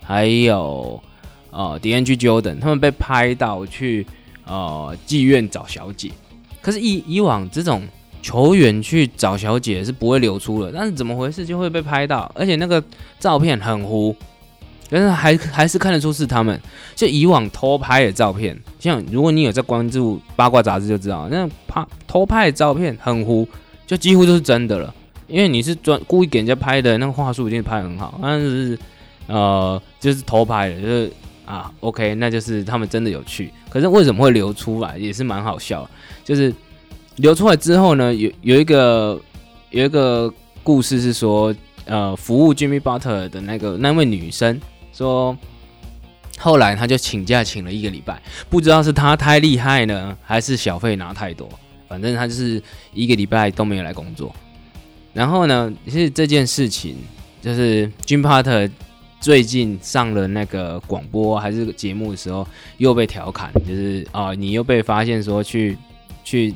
[0.00, 1.02] 还有
[1.50, 4.06] 呃 DNG Jordan，他们被拍到去
[4.44, 6.12] 呃妓院找小姐。
[6.62, 7.82] 可是以以往这种
[8.26, 12.82] 球员去找小姐是不会流出的，但是怎么回事就会被拍到，而且那个
[13.20, 14.12] 照片很糊，
[14.90, 16.60] 但是还 还是看得出是他们。
[16.96, 23.46] 就以往偷拍的照片，像如果你有在关注八卦杂志就知道，那拍偷拍的照片很糊。
[23.86, 24.92] 就几乎都是真的了，
[25.28, 28.76] 因为你是专故意给人家拍的，那个话术一定拍很好，但是
[29.28, 31.12] 呃，就是偷拍的，就是
[31.44, 33.52] 啊，OK，那就是他们真的有去。
[33.70, 35.88] 可是为什么会流出来，也是蛮好笑。
[36.24, 36.52] 就是
[37.16, 39.20] 流出来之后呢，有有一个
[39.70, 44.60] 有一个故事是说，呃，服务 Jimmy Butler 的那个那位女生
[44.92, 45.36] 说，
[46.38, 51.48] 后来他就请假请了一个礼拜，不知道是他太厉害呢，还是小费拿太多。
[51.88, 52.60] 反正他就是
[52.92, 54.34] 一个礼拜都没有来工作，
[55.12, 56.96] 然后呢，其实这件事情
[57.40, 58.68] 就是 Jim Potter
[59.20, 62.44] 最近上了那个广播还是节目的时候
[62.78, 65.78] 又被调侃，就是啊，你又被发现说去
[66.24, 66.52] 去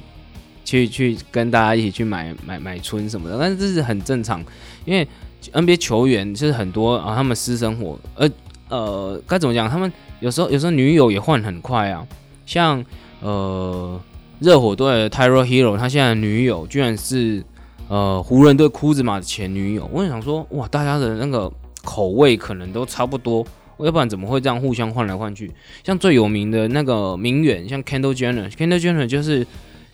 [0.71, 4.45] 去去跟大家一起去买买买春什么的，但是这是很正常，
[4.85, 5.07] 因为
[5.53, 8.29] NBA 球员就是很多啊，他们私生活，呃
[8.69, 9.69] 呃，该怎么讲？
[9.69, 12.07] 他们有时候有时候女友也换很快啊，
[12.47, 12.85] 像
[13.21, 14.01] 呃。
[14.41, 17.45] 热火队的 Tyro Hero，他现在女友居然是
[17.89, 19.87] 呃湖人队库兹马的前女友。
[19.93, 21.53] 我想说，哇，大家的那个
[21.85, 23.47] 口味可能都差不多，
[23.81, 25.53] 要不然怎么会这样互相换来换去？
[25.85, 29.47] 像最有名的那个名媛，像 Kendall Jenner，Kendall Jenner 就是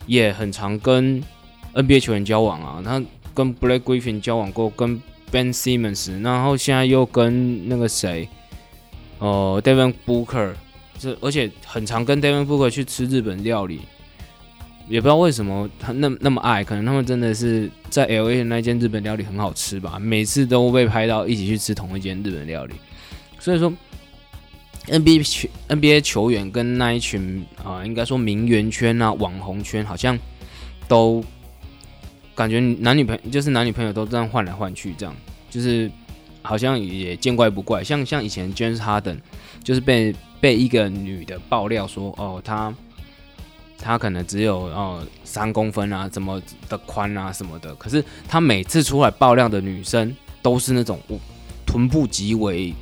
[0.06, 1.22] 也很常跟
[1.74, 2.82] NBA 球员交往啊。
[2.84, 3.02] 他
[3.34, 8.28] 跟 Blake Griffin 交往过，跟 Ben Simmons，然后现在又跟那个谁，
[9.18, 10.52] 呃，Devin Booker，
[10.98, 13.80] 这而且很常跟 Devin Booker 去吃日本料理。
[14.88, 22.74] 也不知道为什么他那那么爱，可能他们真的是在 L A 的那间日本料理很好吃吧，每次都被拍到一起去吃同一间日本料理。
[23.40, 23.72] 所以说
[24.88, 30.18] ，N B A 球 N B A 球员跟那一群啊，应该说名媛圈啊、网红圈，好像
[30.88, 31.22] 都
[32.34, 35.14] 感觉男女朋就是男女朋友都这样换来换去，这样
[35.50, 35.90] 就是
[36.42, 37.84] 好像也见怪不怪。
[37.84, 39.18] 像像以前 James Harden
[39.62, 42.74] 就是被被一个女的爆料说，哦，他。
[43.78, 50.98] 他可能只有哦三公分啊，怎么的宽啊什么的，可是他每次出来爆料的女生都是那种
[51.66, 52.74] 臀部极为，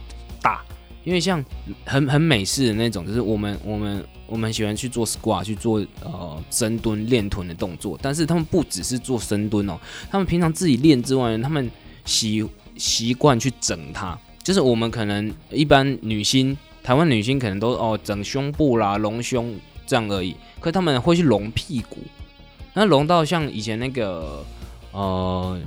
[1.04, 1.44] 因为像
[1.84, 9.78] 很很美式的那种，就是我们我们我们喜欢去做 squat 去做呃深蹲练臀的动作，但是他们不只是做深蹲哦，
[10.10, 11.70] 他们平常自己练之外，他们
[12.04, 12.44] 习
[12.76, 19.54] 习惯去整它，就是我们可能一般女星，台湾女星可能都哦整胸部啦、隆胸
[19.86, 21.98] 这样而已，可他们会去隆屁股，
[22.72, 24.44] 那隆到像以前那个
[24.92, 25.60] 呃。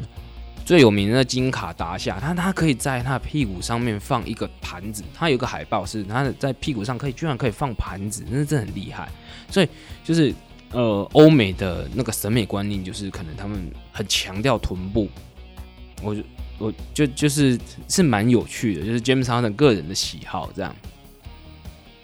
[0.68, 9.10] 最有名的金卡达夏，他他可以在他屁股上面放一个盘子，他有个海报是他在屁股上可以居然可以放盘子，那是真的很厉害。
[9.50, 9.70] 所以
[10.04, 10.36] 就是
[10.72, 15.08] 呃，欧美的那个审美观念就是可能他们很强调臀部，
[16.04, 16.22] 我就
[16.58, 20.76] 我就就是是蛮有趣的，就是 James Harden 个人的喜好这样。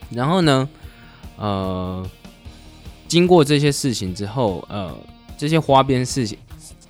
[0.09, 0.69] 然后呢，
[1.35, 2.09] 呃，
[3.09, 4.97] 经过这些事情之后，呃，
[5.37, 6.37] 这些花边事情。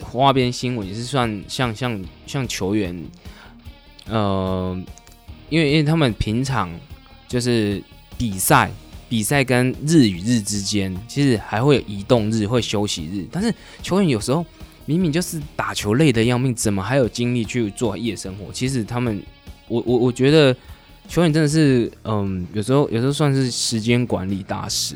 [0.04, 3.04] 花边新闻也是算像像像球员，
[4.08, 4.78] 呃，
[5.50, 6.70] 因为因为他们平常
[7.28, 7.82] 就是
[8.18, 8.70] 比赛，
[9.08, 13.26] 比赛跟日与日之间其实还会有移动日，会休息日。
[13.32, 14.46] 但是球员有时候
[14.86, 18.52] 明明就是打球累的要命，怎么还有精力去做夜生活？
[18.52, 19.24] 其实他们，
[19.68, 20.56] 我我我觉得
[21.08, 24.96] 球员真的是，嗯，有时候有时候算是时间管理大师，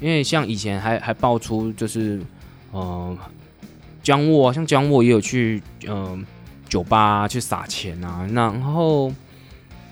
[0.00, 2.20] 因为像以前还还爆出就是，
[2.74, 3.16] 嗯。
[4.02, 6.24] 江沃像江沃也有去嗯
[6.68, 9.12] 酒吧去撒钱啊，然后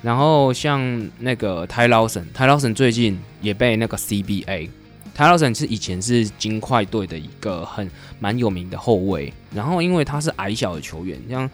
[0.02, 4.68] 然后像那个泰劳森，泰劳森最近也被那个 CBA，
[5.14, 11.50] 泰劳森是以前是金块队的一个很蛮有名的后卫，然后因为他是矮小的球员，像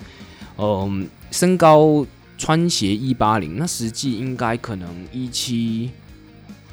[0.58, 5.90] 嗯身高穿鞋一八零，那实际应该可能一七。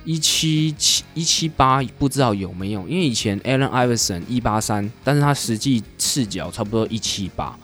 [0.04, 7.56] 一七七一七八不知道有没有，因为以前 Allen Iverson 一八三，但是他实际赤脚差不多一七八，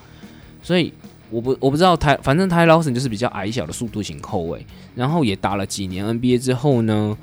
[0.62, 0.94] 所以
[1.30, 7.18] 我不我不知道台，反正台劳森就是比较矮小的速度型后卫，然后也打了几年 NBA 之后呢，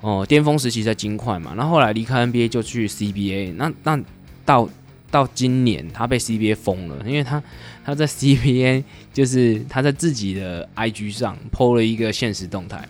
[0.00, 4.00] 哦巅峰时期在金块嘛，那后来离开 NBA 就去 CBA，那那
[4.44, 4.68] 到
[5.10, 7.42] 到今年他被 CBA 封了，因为他
[7.84, 8.82] 他在 CBA
[9.14, 12.86] 就是他在自己的 IG 上 PO 了一个现实动态。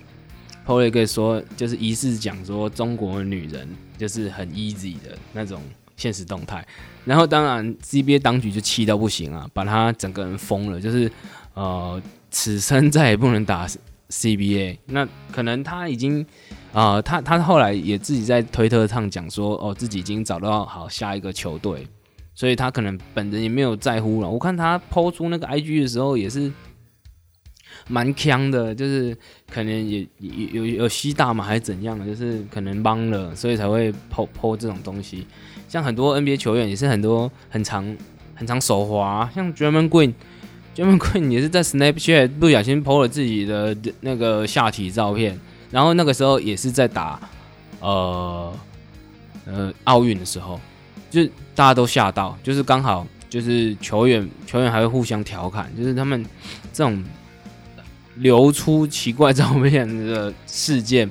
[0.67, 5.63] PO 了一个说，就是疑似讲说中国女人就是很 easy 的那种
[5.97, 6.67] 现实动态，
[7.05, 11.11] 然后当然 CBA 当局就气到不行啊，把他整个人封了，就是
[11.55, 13.69] 呃，此生再也不能打
[14.11, 14.79] CBA。
[14.87, 16.27] 那可能他已经
[16.73, 21.87] 啊，他他后来也自己在推特上讲说，哦，自己已经找到好下一个球队，
[22.35, 24.29] 所以他可能本人也没有在乎了。
[24.29, 26.53] 我看他抛出那个 IG 的时候也是。
[27.89, 29.17] 蛮强的，就是
[29.49, 35.25] 可能也有有有吸大嘛，还是怎样的，就是可能帮了，所以才会抛抛这种东西。
[35.69, 37.97] 像很多 NBA 球员也是很多很长
[38.35, 45.39] 很长手滑，像 German Green，German Green 也是在 Snapchat 不小心抛了自己的那个下体照片，
[45.71, 47.21] 然后那个时候也是在打
[47.81, 48.53] 呃
[49.45, 50.61] 呃奥运的时候，
[51.09, 56.25] 就大家都吓到，就是刚好就是球员球员还会互相调侃，就是他们
[56.73, 57.05] 这种。
[58.17, 61.09] 流出奇怪照片的事件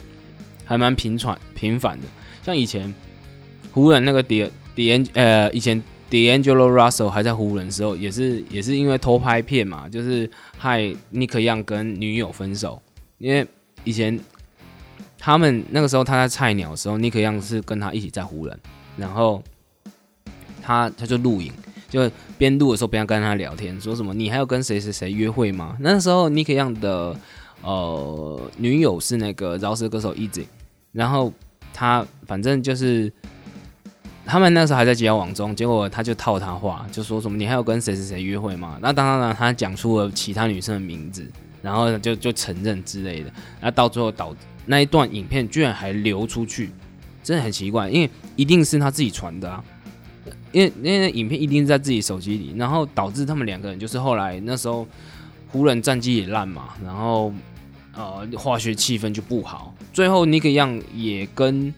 [0.63, 2.07] 还蛮频传频繁的，
[2.43, 2.93] 像以前
[3.71, 10.81] 湖人那个迪迪恩呃，以前 D'Angelo Russell 还在湖人的时候，也是也是因为偷拍片嘛，就是害
[11.13, 12.81] Nick Young 跟女友分手。
[13.17, 13.45] 因为
[13.83, 14.19] 以前
[15.17, 18.59] 他们那个时候他在菜鸟的时候，Nick Young 是跟他一起在湖人，
[18.97, 19.43] 然后
[20.61, 21.51] 他他就录影。
[21.89, 25.77] 就边录的时候边跟他聊天，说什么你还要跟谁谁谁约会吗？
[25.79, 27.15] 那时候 Nick Young 的
[27.61, 30.45] 呃女友是那个饶舌歌手 Easy，
[30.91, 31.31] 然后
[31.73, 33.11] 他反正就是
[34.25, 38.77] 他们那时候还在交往中，结果他就套他话，就说什么你还要跟谁谁谁约会吗？
[38.81, 41.25] 那当然了，他讲出了其他女生的名字，
[41.61, 43.31] 然后就就承认之类的，
[43.61, 46.71] 那到最后导那一段影片居然还流出去，
[47.23, 49.63] 真的很奇怪，因为一定是他自己传的啊。
[50.56, 54.88] 因为那为影片一定是在自己手机里，然后导致他们两个人就是后来那时候
[55.49, 57.34] 湖人战绩也烂嘛，然后
[57.93, 61.74] 呃化学气氛就不好，最后尼克样也跟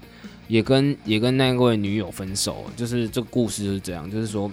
[0.47, 4.51] 也跟也跟那位女友分手，就是这个故事是这样，就是说，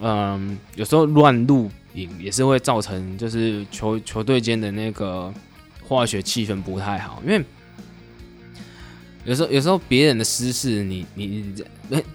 [0.00, 5.34] 嗯，有时候乱录影也是会造成就是球球队间的那个
[5.82, 7.44] 化学气氛不太好，因为。
[9.24, 11.54] 有时候，有时候别人的私事，你你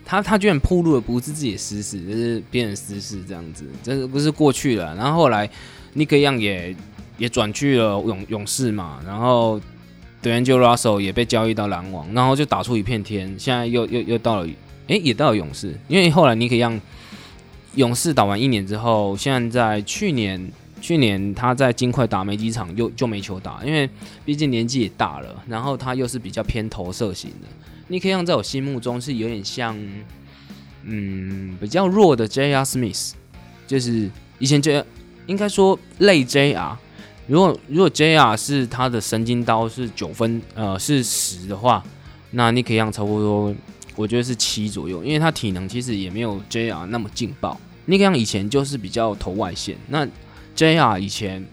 [0.06, 4.96] 他他居然铺路的不是自己的私事，就是别人私事这样子，这是不是过去了？
[4.96, 5.50] 然后后来
[5.94, 6.76] 尼克样也
[7.18, 9.60] 也转去了勇勇士嘛，然后
[10.22, 14.50] 德安就拉手也被交易到篮网，然后就打出一片天，现在又又又到了，
[14.88, 16.80] 哎，也到了勇士，因为后来尼克样
[17.76, 20.52] 勇士打完一年之后，现在在去年
[20.82, 23.90] 去年他在金块打没几场，又就没球打，因为
[24.26, 27.48] 毕竟年纪也大了，然后他又是比较偏投射型的。
[27.88, 29.78] 你可以让在我心目中是有点像，
[30.84, 32.64] 嗯，比较弱的 J.R.
[32.64, 33.12] Smith，
[33.68, 34.84] 就是以前 J
[35.28, 36.78] 应该说类 J.R.
[37.28, 38.36] 如果如果 J.R.
[38.38, 41.84] 是他的神经刀是九分，呃，是十的话，
[42.32, 43.56] 那你可以让差不多，
[43.96, 46.86] 我觉得是七左右，因为他体能其实也没有 J.R.
[46.88, 47.60] 那么劲爆。
[47.86, 50.08] 你可以让以前就是比较投外线，那
[50.60, 51.00] J.R.
[51.00, 51.46] 以前，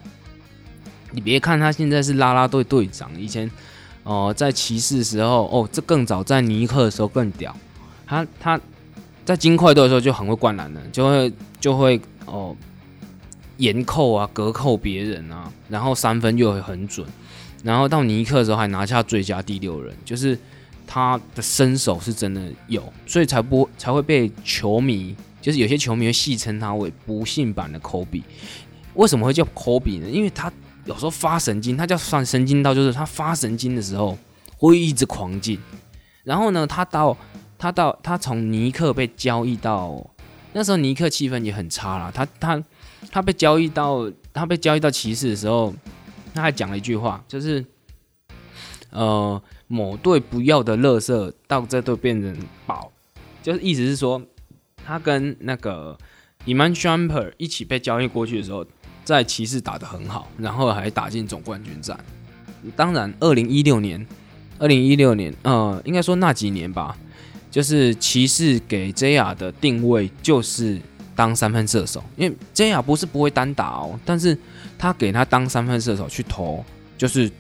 [1.13, 3.49] 你别看他现在是拉拉队队长，以前。
[4.03, 7.57] 哦，在骑士时候，哦，这更早，在尼克的时候更屌。
[8.05, 8.61] 他他
[9.25, 12.57] 在金块队的时候就很会灌篮的，就会就会哦，
[13.59, 17.07] 严扣啊，隔扣别人啊，然后三分又会很准。
[17.63, 20.37] 然后到尼克的时候还拿下最佳第六人，就是
[20.85, 28.23] 他的身手是真的有，所以才不才会被球迷，就是有些球迷会戏称他为不幸版的科比。
[28.97, 30.11] 为什么会叫科比呢？
[30.11, 30.53] 因为他。
[30.85, 34.17] 有时候发神经，他叫算神经刀，就是他发神经的时候
[34.57, 35.59] 会一直狂进。
[36.23, 37.17] 然后呢，他到
[37.59, 40.09] 他到他从尼克被交易到
[40.53, 42.13] 那时候，尼克气氛也很差了。
[42.13, 42.63] 他他
[43.11, 45.75] 他被交易到他被交易到骑士的时候，
[46.33, 47.65] 他还讲了一句话，就是
[48.91, 52.93] 呃某队不要的乐色到这队变成宝，
[53.43, 54.23] 就是意思是说
[54.85, 55.99] 他跟那个
[56.45, 58.65] Eman Jumper 一起被交易过去的时候。
[59.07, 61.97] 在骑士打得很好，然后还打进总冠军战。
[62.75, 64.05] 当然，二零一六年，
[64.59, 66.99] 二零一六年，呃，应该说那几年吧，
[67.49, 70.81] 就是骑士给 JR 的定位就是
[71.15, 74.37] 当三分射手，因为 JR 不是不会单打哦，但是
[74.77, 76.65] 他给他当三分射手去投，
[76.99, 77.31] 就是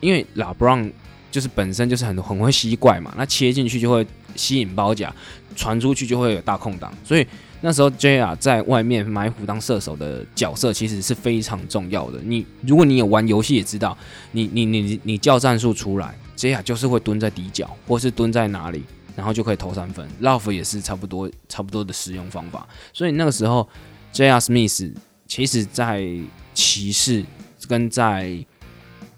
[0.00, 0.86] 因为老布朗
[1.30, 5.10] 就是本身就是很很会吸怪嘛，那切进去就会吸引包夹，
[5.56, 7.26] 传出去就会有大空档，所以。
[7.62, 12.18] 那时候 JR 在外面埋伏当射手的角色其实是非常重要的。
[12.22, 13.96] 你如果你有玩游戏也知道，
[14.32, 18.82] 你你你你叫战术出来，JR 就是会蹲在底角，或是蹲在哪里，
[19.14, 20.08] 然后就可以投三分。
[20.22, 22.66] Love 也是差不多差不多的使用方法。
[22.92, 23.68] 所以那个时候
[24.14, 24.94] JR Smith
[25.26, 26.02] 其实在
[26.54, 27.24] 骑士
[27.68, 28.42] 跟在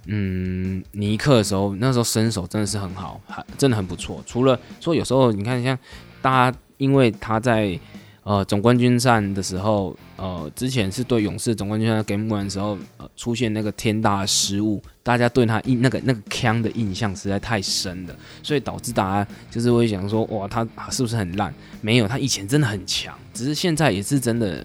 [0.07, 4.21] 嗯尼克的时候，那时候身手真的是很好，还真的很不错。
[4.27, 5.79] 除了说有时候你看像
[6.21, 7.79] 大家因为他在
[8.25, 21.53] 呃，总冠军战的时候，呃，之前是对勇士总冠军战 Game One 的时候，呃，出现那个天大的失误，大家对他印那个那个枪的印象实在太深了，所以导致大家就是会想说，哇，他是不是很烂？
[21.81, 24.65] 没有，他以前真的很强，只是现在也是真的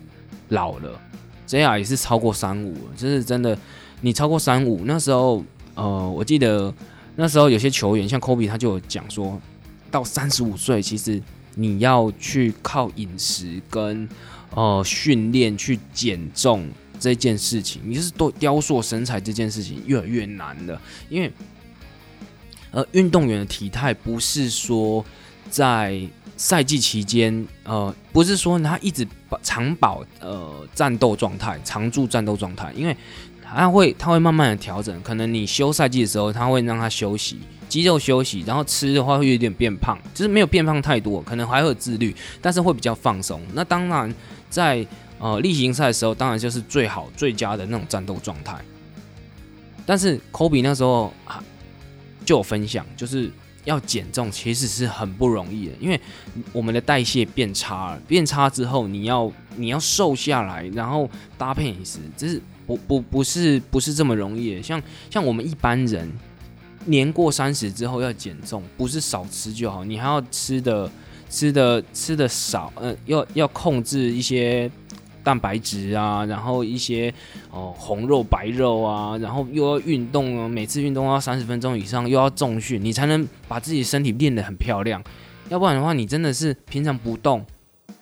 [0.50, 0.92] 老了
[1.48, 3.58] ，JR 也是超过三五，就是真的，
[4.02, 5.44] 你超过三五，那时候，
[5.74, 6.72] 呃，我记得
[7.16, 9.42] 那时候有些球员像 Kobe 他就有讲说，
[9.90, 11.20] 到三十五岁其实。
[11.58, 14.08] 你要去靠饮食跟
[14.52, 20.80] 呃训练去减重这件事情，你是多雕塑身材这件事情越来越难了，
[21.10, 21.32] 因为
[22.72, 25.04] 呃运动员的体态不是说
[25.50, 26.00] 在
[26.36, 32.96] 赛季期间呃不是说他一直保长保呃战斗状态常驻战斗状态，因为
[33.56, 37.40] 他会他会慢慢的调整，可能你休赛季的时候他会让他休息。
[37.70, 43.42] 肌肉休息，然后吃的话会有点变胖，就是没有变胖太多，可能还会有自律，但是会比较放松。
[43.54, 44.14] 那当然，
[44.50, 44.88] 在
[45.20, 48.58] 呃例行赛的时候，当然就是最好最佳的那种战斗状态。
[49.86, 51.14] 但是科比那时候
[52.24, 53.30] 就有分享，就是
[53.66, 56.00] 要减重其实是很不容易的，因为
[56.54, 64.62] 我们的代谢变差了，变差之后你要你要瘦下来，然后搭配饮食，这是不不不是不是这么容易。
[64.62, 66.12] 像像我们一般人。
[66.90, 70.90] 年过三十之后要减重，不是少吃就好，你还要吃的
[71.30, 74.72] 吃的吃的少，呃，要要控制一些
[75.22, 77.14] 蛋白质啊，然后一些
[77.52, 85.04] 哦红肉白肉啊，然后又要运动啊，每次运动要三十分钟以上，又要重训，你才能把自己身体练得很漂亮。
[85.50, 87.46] 要不然的话，你真的是平常不动，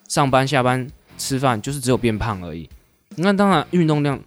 [0.07, 0.87] 上班下班
[1.17, 2.69] 吃饭就是只有变胖而已。
[3.15, 4.21] 那当然，运动量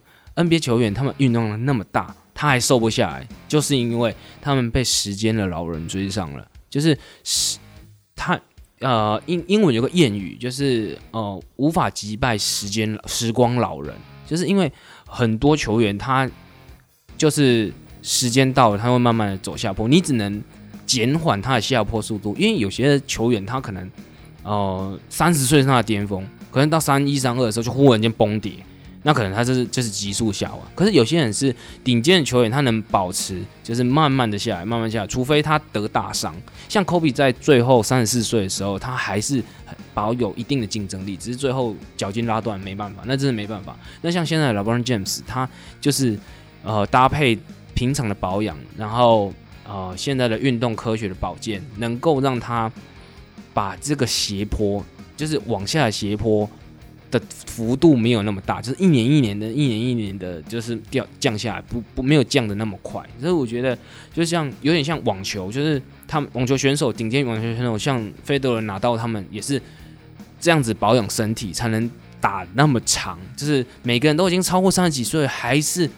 [0.44, 2.14] NBA 球员他们运动量那么大。
[2.40, 6.48] 他还瘦不下来，就是因为他们被时间的老人追上了。
[6.70, 7.58] 就是时，
[8.14, 8.40] 他
[8.78, 13.92] 呃，英英文有个谚语，就是呃，无法击败时间时光老人，
[14.24, 14.72] 就是因为
[15.04, 16.30] 很多球员他
[17.16, 17.72] 就是
[18.02, 20.40] 时间到了，他会慢慢的走下坡，你只能
[20.86, 22.36] 减缓他的下坡速度。
[22.38, 23.90] 因为有些球员他可能
[24.44, 28.52] 呃三十岁是他的巅峰，可能到三一三二的时候就忽然间崩跌，
[29.04, 30.58] 那可能他就是就是急速下滑。
[30.74, 36.34] 可是有些人是顶尖的球员，他能保持就是慢慢的下来，慢慢下来，除非他得大伤。
[36.68, 39.42] 像科比在最后三十四岁的时候，他还是
[39.94, 43.76] 保有一定的竞争力，只是最后脚筋拉断，没办法，那真的没办法。
[44.02, 45.48] 那像现在的 LeBron James，他
[45.80, 46.18] 就是
[46.62, 47.38] 呃搭配
[47.74, 49.32] 平常的保养，然后
[49.64, 52.70] 呃现在的运动科学的保健，能够让他
[53.54, 54.84] 把这个斜坡，
[55.16, 56.48] 就是往下的斜坡。
[57.10, 63.02] 的幅度没有那么大，就是一年一年的，一年一年的，就是掉降下来，不不没有降的那么快。
[63.20, 63.76] 所以我觉得，
[64.12, 69.60] 就像有点像网球，就是他们网球选手，顶尖网球选手，像费德勒拿到他们也是
[70.38, 71.90] 这样子保养身体，才能
[72.20, 73.18] 打那么长。
[73.36, 75.88] 就是每个人都已经超过三十几岁，还是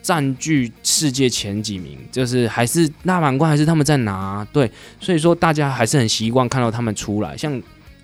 [0.00, 4.46] 占据世界前几名，就是还是大满贯，还是他们在拿。
[4.52, 7.60] 对，所以说大家还是很习惯看到他们出来，像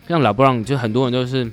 [0.06, 1.50] 像老布朗，就很多人都是。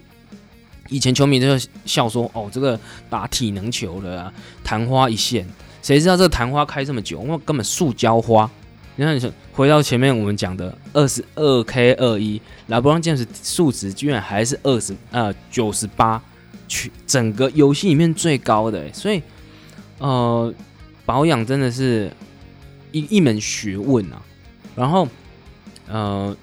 [0.89, 2.79] 以前球迷就笑说：“哦，这个
[3.09, 4.33] 打体能球的啊，
[4.63, 5.47] 昙花一现。
[5.81, 7.21] 谁知道这个昙花开这么久？
[7.21, 8.49] 因为根本塑胶花。
[8.95, 16.21] 你看，你说回到前面我们讲的二十二 K 二一，拉布朗剑士数值居然还是二十呃九十八，
[16.67, 18.91] 去整个游戏里面最高的。
[18.91, 19.21] 所以，
[19.99, 20.53] 呃，
[21.05, 22.11] 保养真的是
[22.91, 24.21] 一一门学问啊。
[24.75, 25.07] 然后，
[25.87, 26.35] 呃，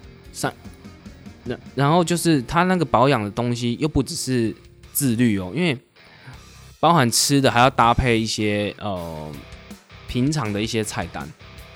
[1.47, 4.55] 然然后就是他那个保养的东西又不只是
[4.93, 5.79] 自律哦，因为
[6.81, 9.31] 包含吃的还要搭配一些呃
[10.09, 11.29] 平常的一些菜单，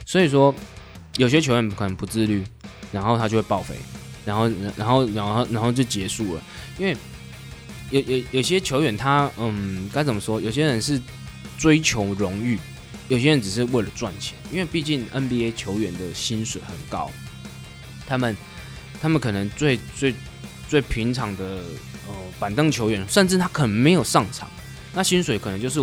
[0.05, 0.55] 所以说
[1.16, 2.45] 有些球员可能不自律，
[2.93, 3.75] 然后他就会报废，
[4.25, 6.43] 然后然后然后然后就结束了，
[6.79, 6.97] 因为
[7.91, 10.41] 有有有些球员他嗯该怎么说？
[10.41, 11.01] 有些人是
[11.59, 12.59] 追求荣誉，
[13.09, 17.11] 有些人只是为了赚钱，因为毕竟 NBA 球员的薪水很高，
[18.07, 18.37] 他们。
[19.01, 20.14] 他们可能最最
[20.68, 21.44] 最平常的
[22.07, 24.48] 呃板凳球员，甚至他可能没有上场，
[24.92, 25.80] 那薪水可能就是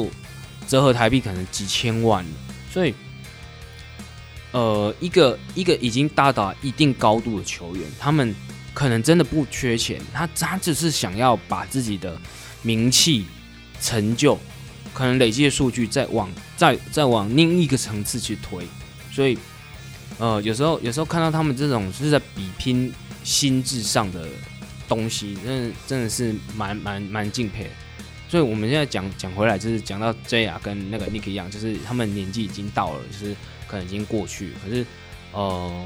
[0.68, 2.24] 折合台币可能几千万，
[2.72, 2.94] 所以
[4.52, 8.36] 呃一个一个已经达到一定高度的球员，他们
[8.74, 12.16] 可能真的不缺钱，他他只是想要把自己的
[12.62, 13.26] 名气、
[13.82, 14.38] 成就，
[14.94, 18.66] 可能累积的数据再往再再往另一个层次去推，
[19.12, 19.38] 所以
[20.20, 22.94] 呃有时候有时候看到他们这种是在比拼。
[23.28, 24.26] 心智上的
[24.88, 27.70] 东西，真的真的是蛮蛮蛮敬佩。
[28.30, 33.36] 所以我们现在讲讲回来，就是讲到 J 啊跟那个 Nick 一样，就是他们年纪已经到了，就是
[33.68, 34.54] 可能已经过去。
[34.64, 34.86] 可是，
[35.34, 35.86] 呃，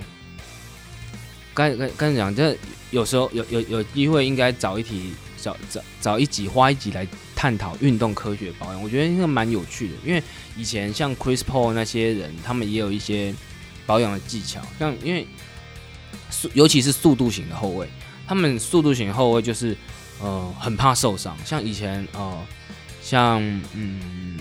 [1.56, 2.56] 刚刚刚讲，这
[2.92, 9.96] 有时候有有有机会，应该找一题找找找一集花一集来探讨运动科学保养，我觉得那个蛮有趣的。
[10.06, 10.22] 因为
[10.56, 13.34] 以前像 Chris Paul 那些人，他们也有一些
[13.88, 15.26] 保养的技巧，像因为。
[16.30, 17.88] 速，尤其是速度型的后卫，
[18.28, 19.76] 他们速度型后卫就是，
[20.22, 21.38] 呃，很怕受伤。
[21.46, 22.38] 像以前，呃，
[23.02, 23.42] 像
[23.74, 24.40] 嗯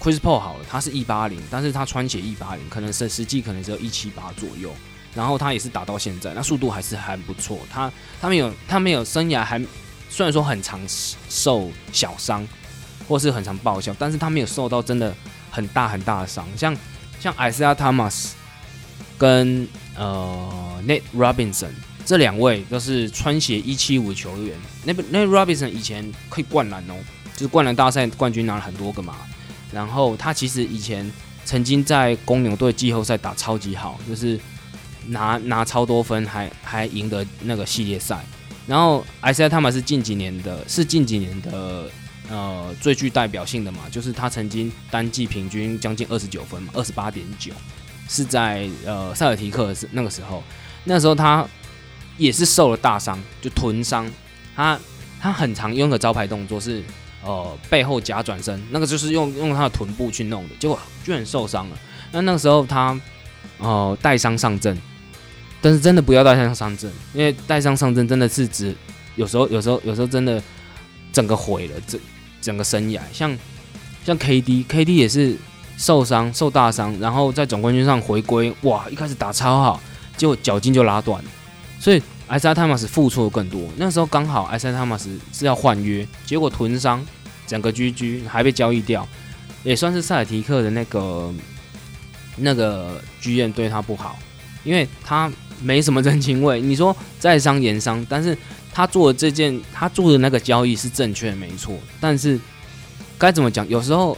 [0.00, 4.72] ，Chris Paul 好了，他是一八零，但是他穿鞋一八零，可能是实际可能只有一七八左右。
[5.14, 7.60] 然后他也是打到现在，那速度还是还不错。
[7.72, 9.58] 他他没有他没有生涯还
[10.10, 10.78] 虽然说很常
[11.30, 12.46] 受小伤，
[13.08, 15.14] 或是很常报销，但是他没有受到真的
[15.50, 16.46] 很大很大的伤。
[16.54, 16.76] 像
[17.18, 18.32] 像 Isaiah Thomas
[19.16, 19.66] 跟
[19.96, 21.70] 呃，Nate Robinson
[22.04, 24.56] 这两位都是穿鞋一七五球员。
[24.84, 26.94] 那 Nate Robinson 以前可以灌篮哦，
[27.34, 29.16] 就是灌篮大赛冠军拿了很多个嘛。
[29.72, 31.10] 然后他其实以前
[31.44, 34.38] 曾经在公牛队季后赛打超级好，就是
[35.08, 38.24] 拿拿超多分，还还赢得那个系列赛。
[38.66, 41.90] 然后 i s a i a Thomas 是近几年的，是近几年的
[42.28, 47.52] 呃最具代表性的嘛，就是他曾经单季平均将近二十九分嘛，二十八点九。
[48.08, 50.42] 是在呃塞尔提克是那个时候，
[50.84, 51.46] 那时候他
[52.16, 54.10] 也是受了大伤，就臀伤。
[54.54, 54.78] 他
[55.20, 56.82] 他很常用的招牌动作是
[57.24, 61.78] 呃背后假转身，那个就是用用他的臀部去弄的，结果居然受伤了。
[62.12, 62.98] 那那个时候他
[63.58, 64.78] 呃带伤上阵，
[65.60, 68.74] 但是真的不要带伤上阵，因为带伤上阵真的是指
[69.16, 70.42] 有时候有时候有时候真的
[71.12, 72.00] 整个毁了整
[72.40, 73.00] 整个生涯。
[73.12, 73.36] 像
[74.04, 75.36] 像 KD，KD 也是。
[75.76, 78.88] 受伤受大伤，然后在总冠军上回归，哇！
[78.88, 79.80] 一开始打超好，
[80.16, 81.22] 结果脚筋就拉断。
[81.78, 83.68] 所以埃塞塔马斯付出的更多。
[83.76, 87.04] 那时候刚好埃塞塔马斯是要换约，结果臀伤，
[87.46, 89.06] 整个 GG 还被交易掉，
[89.62, 91.30] 也算是塞尔提克的那个
[92.36, 94.18] 那个剧院对他不好，
[94.64, 96.60] 因为他没什么人情味。
[96.60, 98.36] 你说在商言商，但是
[98.72, 102.40] 他做的这件他做的那个交易是正确没错，但是
[103.18, 103.68] 该怎么讲？
[103.68, 104.16] 有时候。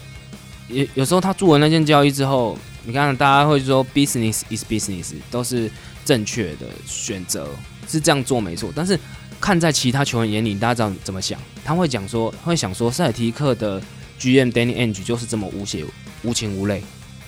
[0.69, 5.71] 有有时候他做了那件交易之后，你看大家会说 business is business 都是
[6.05, 7.49] 正确的选择，
[7.89, 8.71] 是这样做没错。
[8.75, 8.99] 但是
[9.41, 11.41] 看在其他球员眼里，大家知道怎么想？
[11.65, 13.81] 他会讲说，会想说，塞尔提克的
[14.19, 15.85] GM Danny Ainge 就是这么无血
[16.23, 16.83] 无情无泪，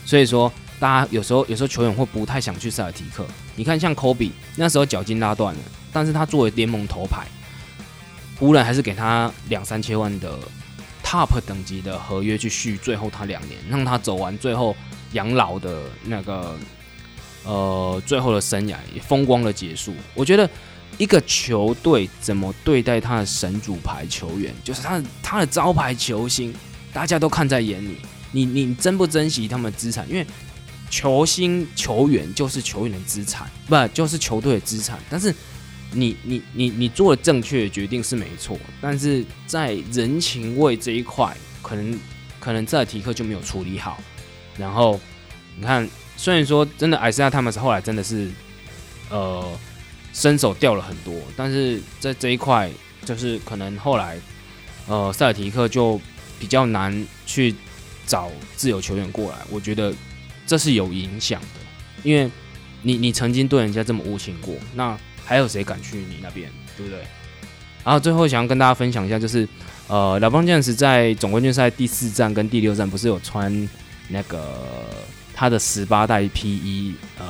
[0.05, 3.27] 所以说大家有时候有时候球员会不太想去塞尔提克。
[3.55, 5.61] 你看像 Kobe 那时候脚筋拉断了，
[5.93, 7.27] 但是他作为联盟头牌，
[8.39, 10.39] 湖人还是给他两三千万的
[11.11, 14.77] Top 等级的合约去续最后他两年，让他走完最后
[15.15, 16.57] 养老的那个
[17.43, 19.93] 呃最后的生涯，也风光的结束。
[20.15, 20.49] 我觉得。
[20.99, 26.53] 一个球队怎么对待他的神主牌球员，就是他的他的招牌球星，
[26.93, 27.97] 大家都看在眼里。
[28.33, 30.07] 你你珍不珍惜他们的资产？
[30.11, 30.27] 因为
[30.91, 34.99] 球星球员就是球员的资产，不就是球队的资产。
[35.09, 35.35] 但是
[35.93, 41.99] 你你你你做了正确的决定是没错，但是在人情味这一块，可能
[42.39, 44.03] 可能这提克就没有处理好。
[44.57, 45.01] 然后
[45.57, 48.31] 你看，虽然说真的艾斯亚他们是后来真的是
[49.11, 49.59] 呃。
[50.13, 52.69] 身手掉了很多，但是在这一块，
[53.05, 54.19] 就是可能后来，
[54.89, 56.01] 呃，塞尔提克就
[56.37, 57.55] 比较难去
[58.07, 59.39] 找自由球员过来。
[59.51, 59.95] 我觉得
[60.49, 61.47] 这是有影响的，
[62.03, 62.29] 因为
[62.83, 64.99] 你你曾经对人家这么无情过，那
[65.31, 66.99] 还有谁敢去你那边，对不对？
[67.85, 69.49] 然后最后想要跟大家分享一下，就是
[69.87, 73.69] 呃，老邦剑士在总冠军赛第四站跟第六站不是有穿
[74.09, 74.45] 那个
[75.33, 77.27] 他的十八代 P 一呃。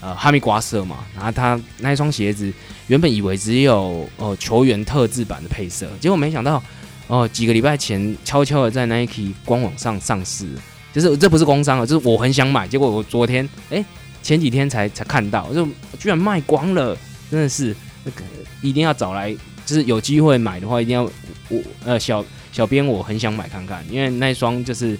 [0.00, 2.52] 呃，哈密瓜色嘛，然后他那一双鞋子
[2.86, 6.62] 原本以为只有呃球员特制版的配色，结果没想到
[7.08, 10.46] 哦，几个礼拜前悄悄的在 Nike 官网上上市，
[10.92, 13.84] 就是这不是工商啊，就是我很想买，结果我昨天哎
[14.22, 15.66] 前几天才才看到，就
[15.98, 16.96] 居然卖光了，
[17.30, 18.22] 真的是那个
[18.62, 19.32] 一定要找来，
[19.66, 21.02] 就是有机会买的话，一定要
[21.48, 24.98] 我呃小小编我很想买看看，因为那双就是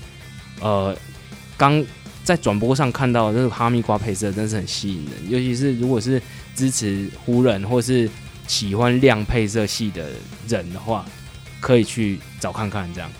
[0.60, 0.96] 呃
[1.56, 1.84] 刚。
[2.24, 5.30] 在转播上看到这个哈密瓜配色，真是很吸引人。
[5.30, 6.20] 尤其是如果是
[6.54, 8.06] 支持湖人或是
[8.46, 10.10] 喜欢亮配色系的
[10.46, 11.06] 人的话，
[11.58, 12.86] 可以去找看看。
[12.92, 13.10] 这样，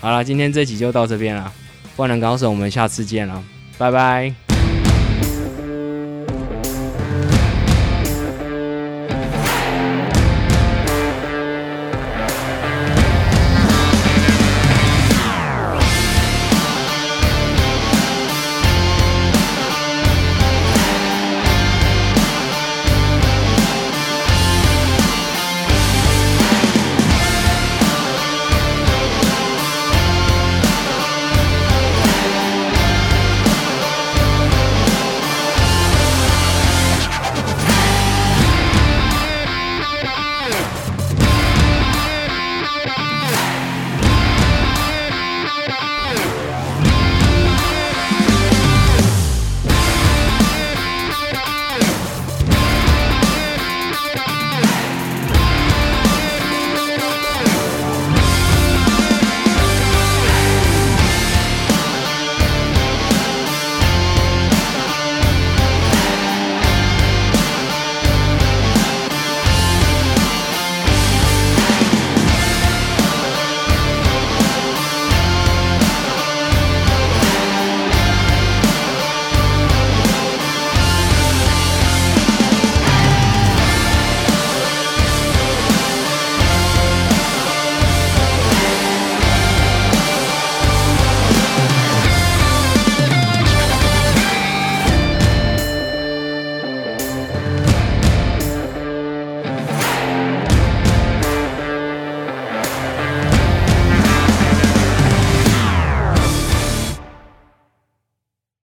[0.00, 1.52] 好了，今天这集就到这边了。
[1.96, 3.44] 万能高手，我们下次见了，
[3.76, 4.45] 拜拜。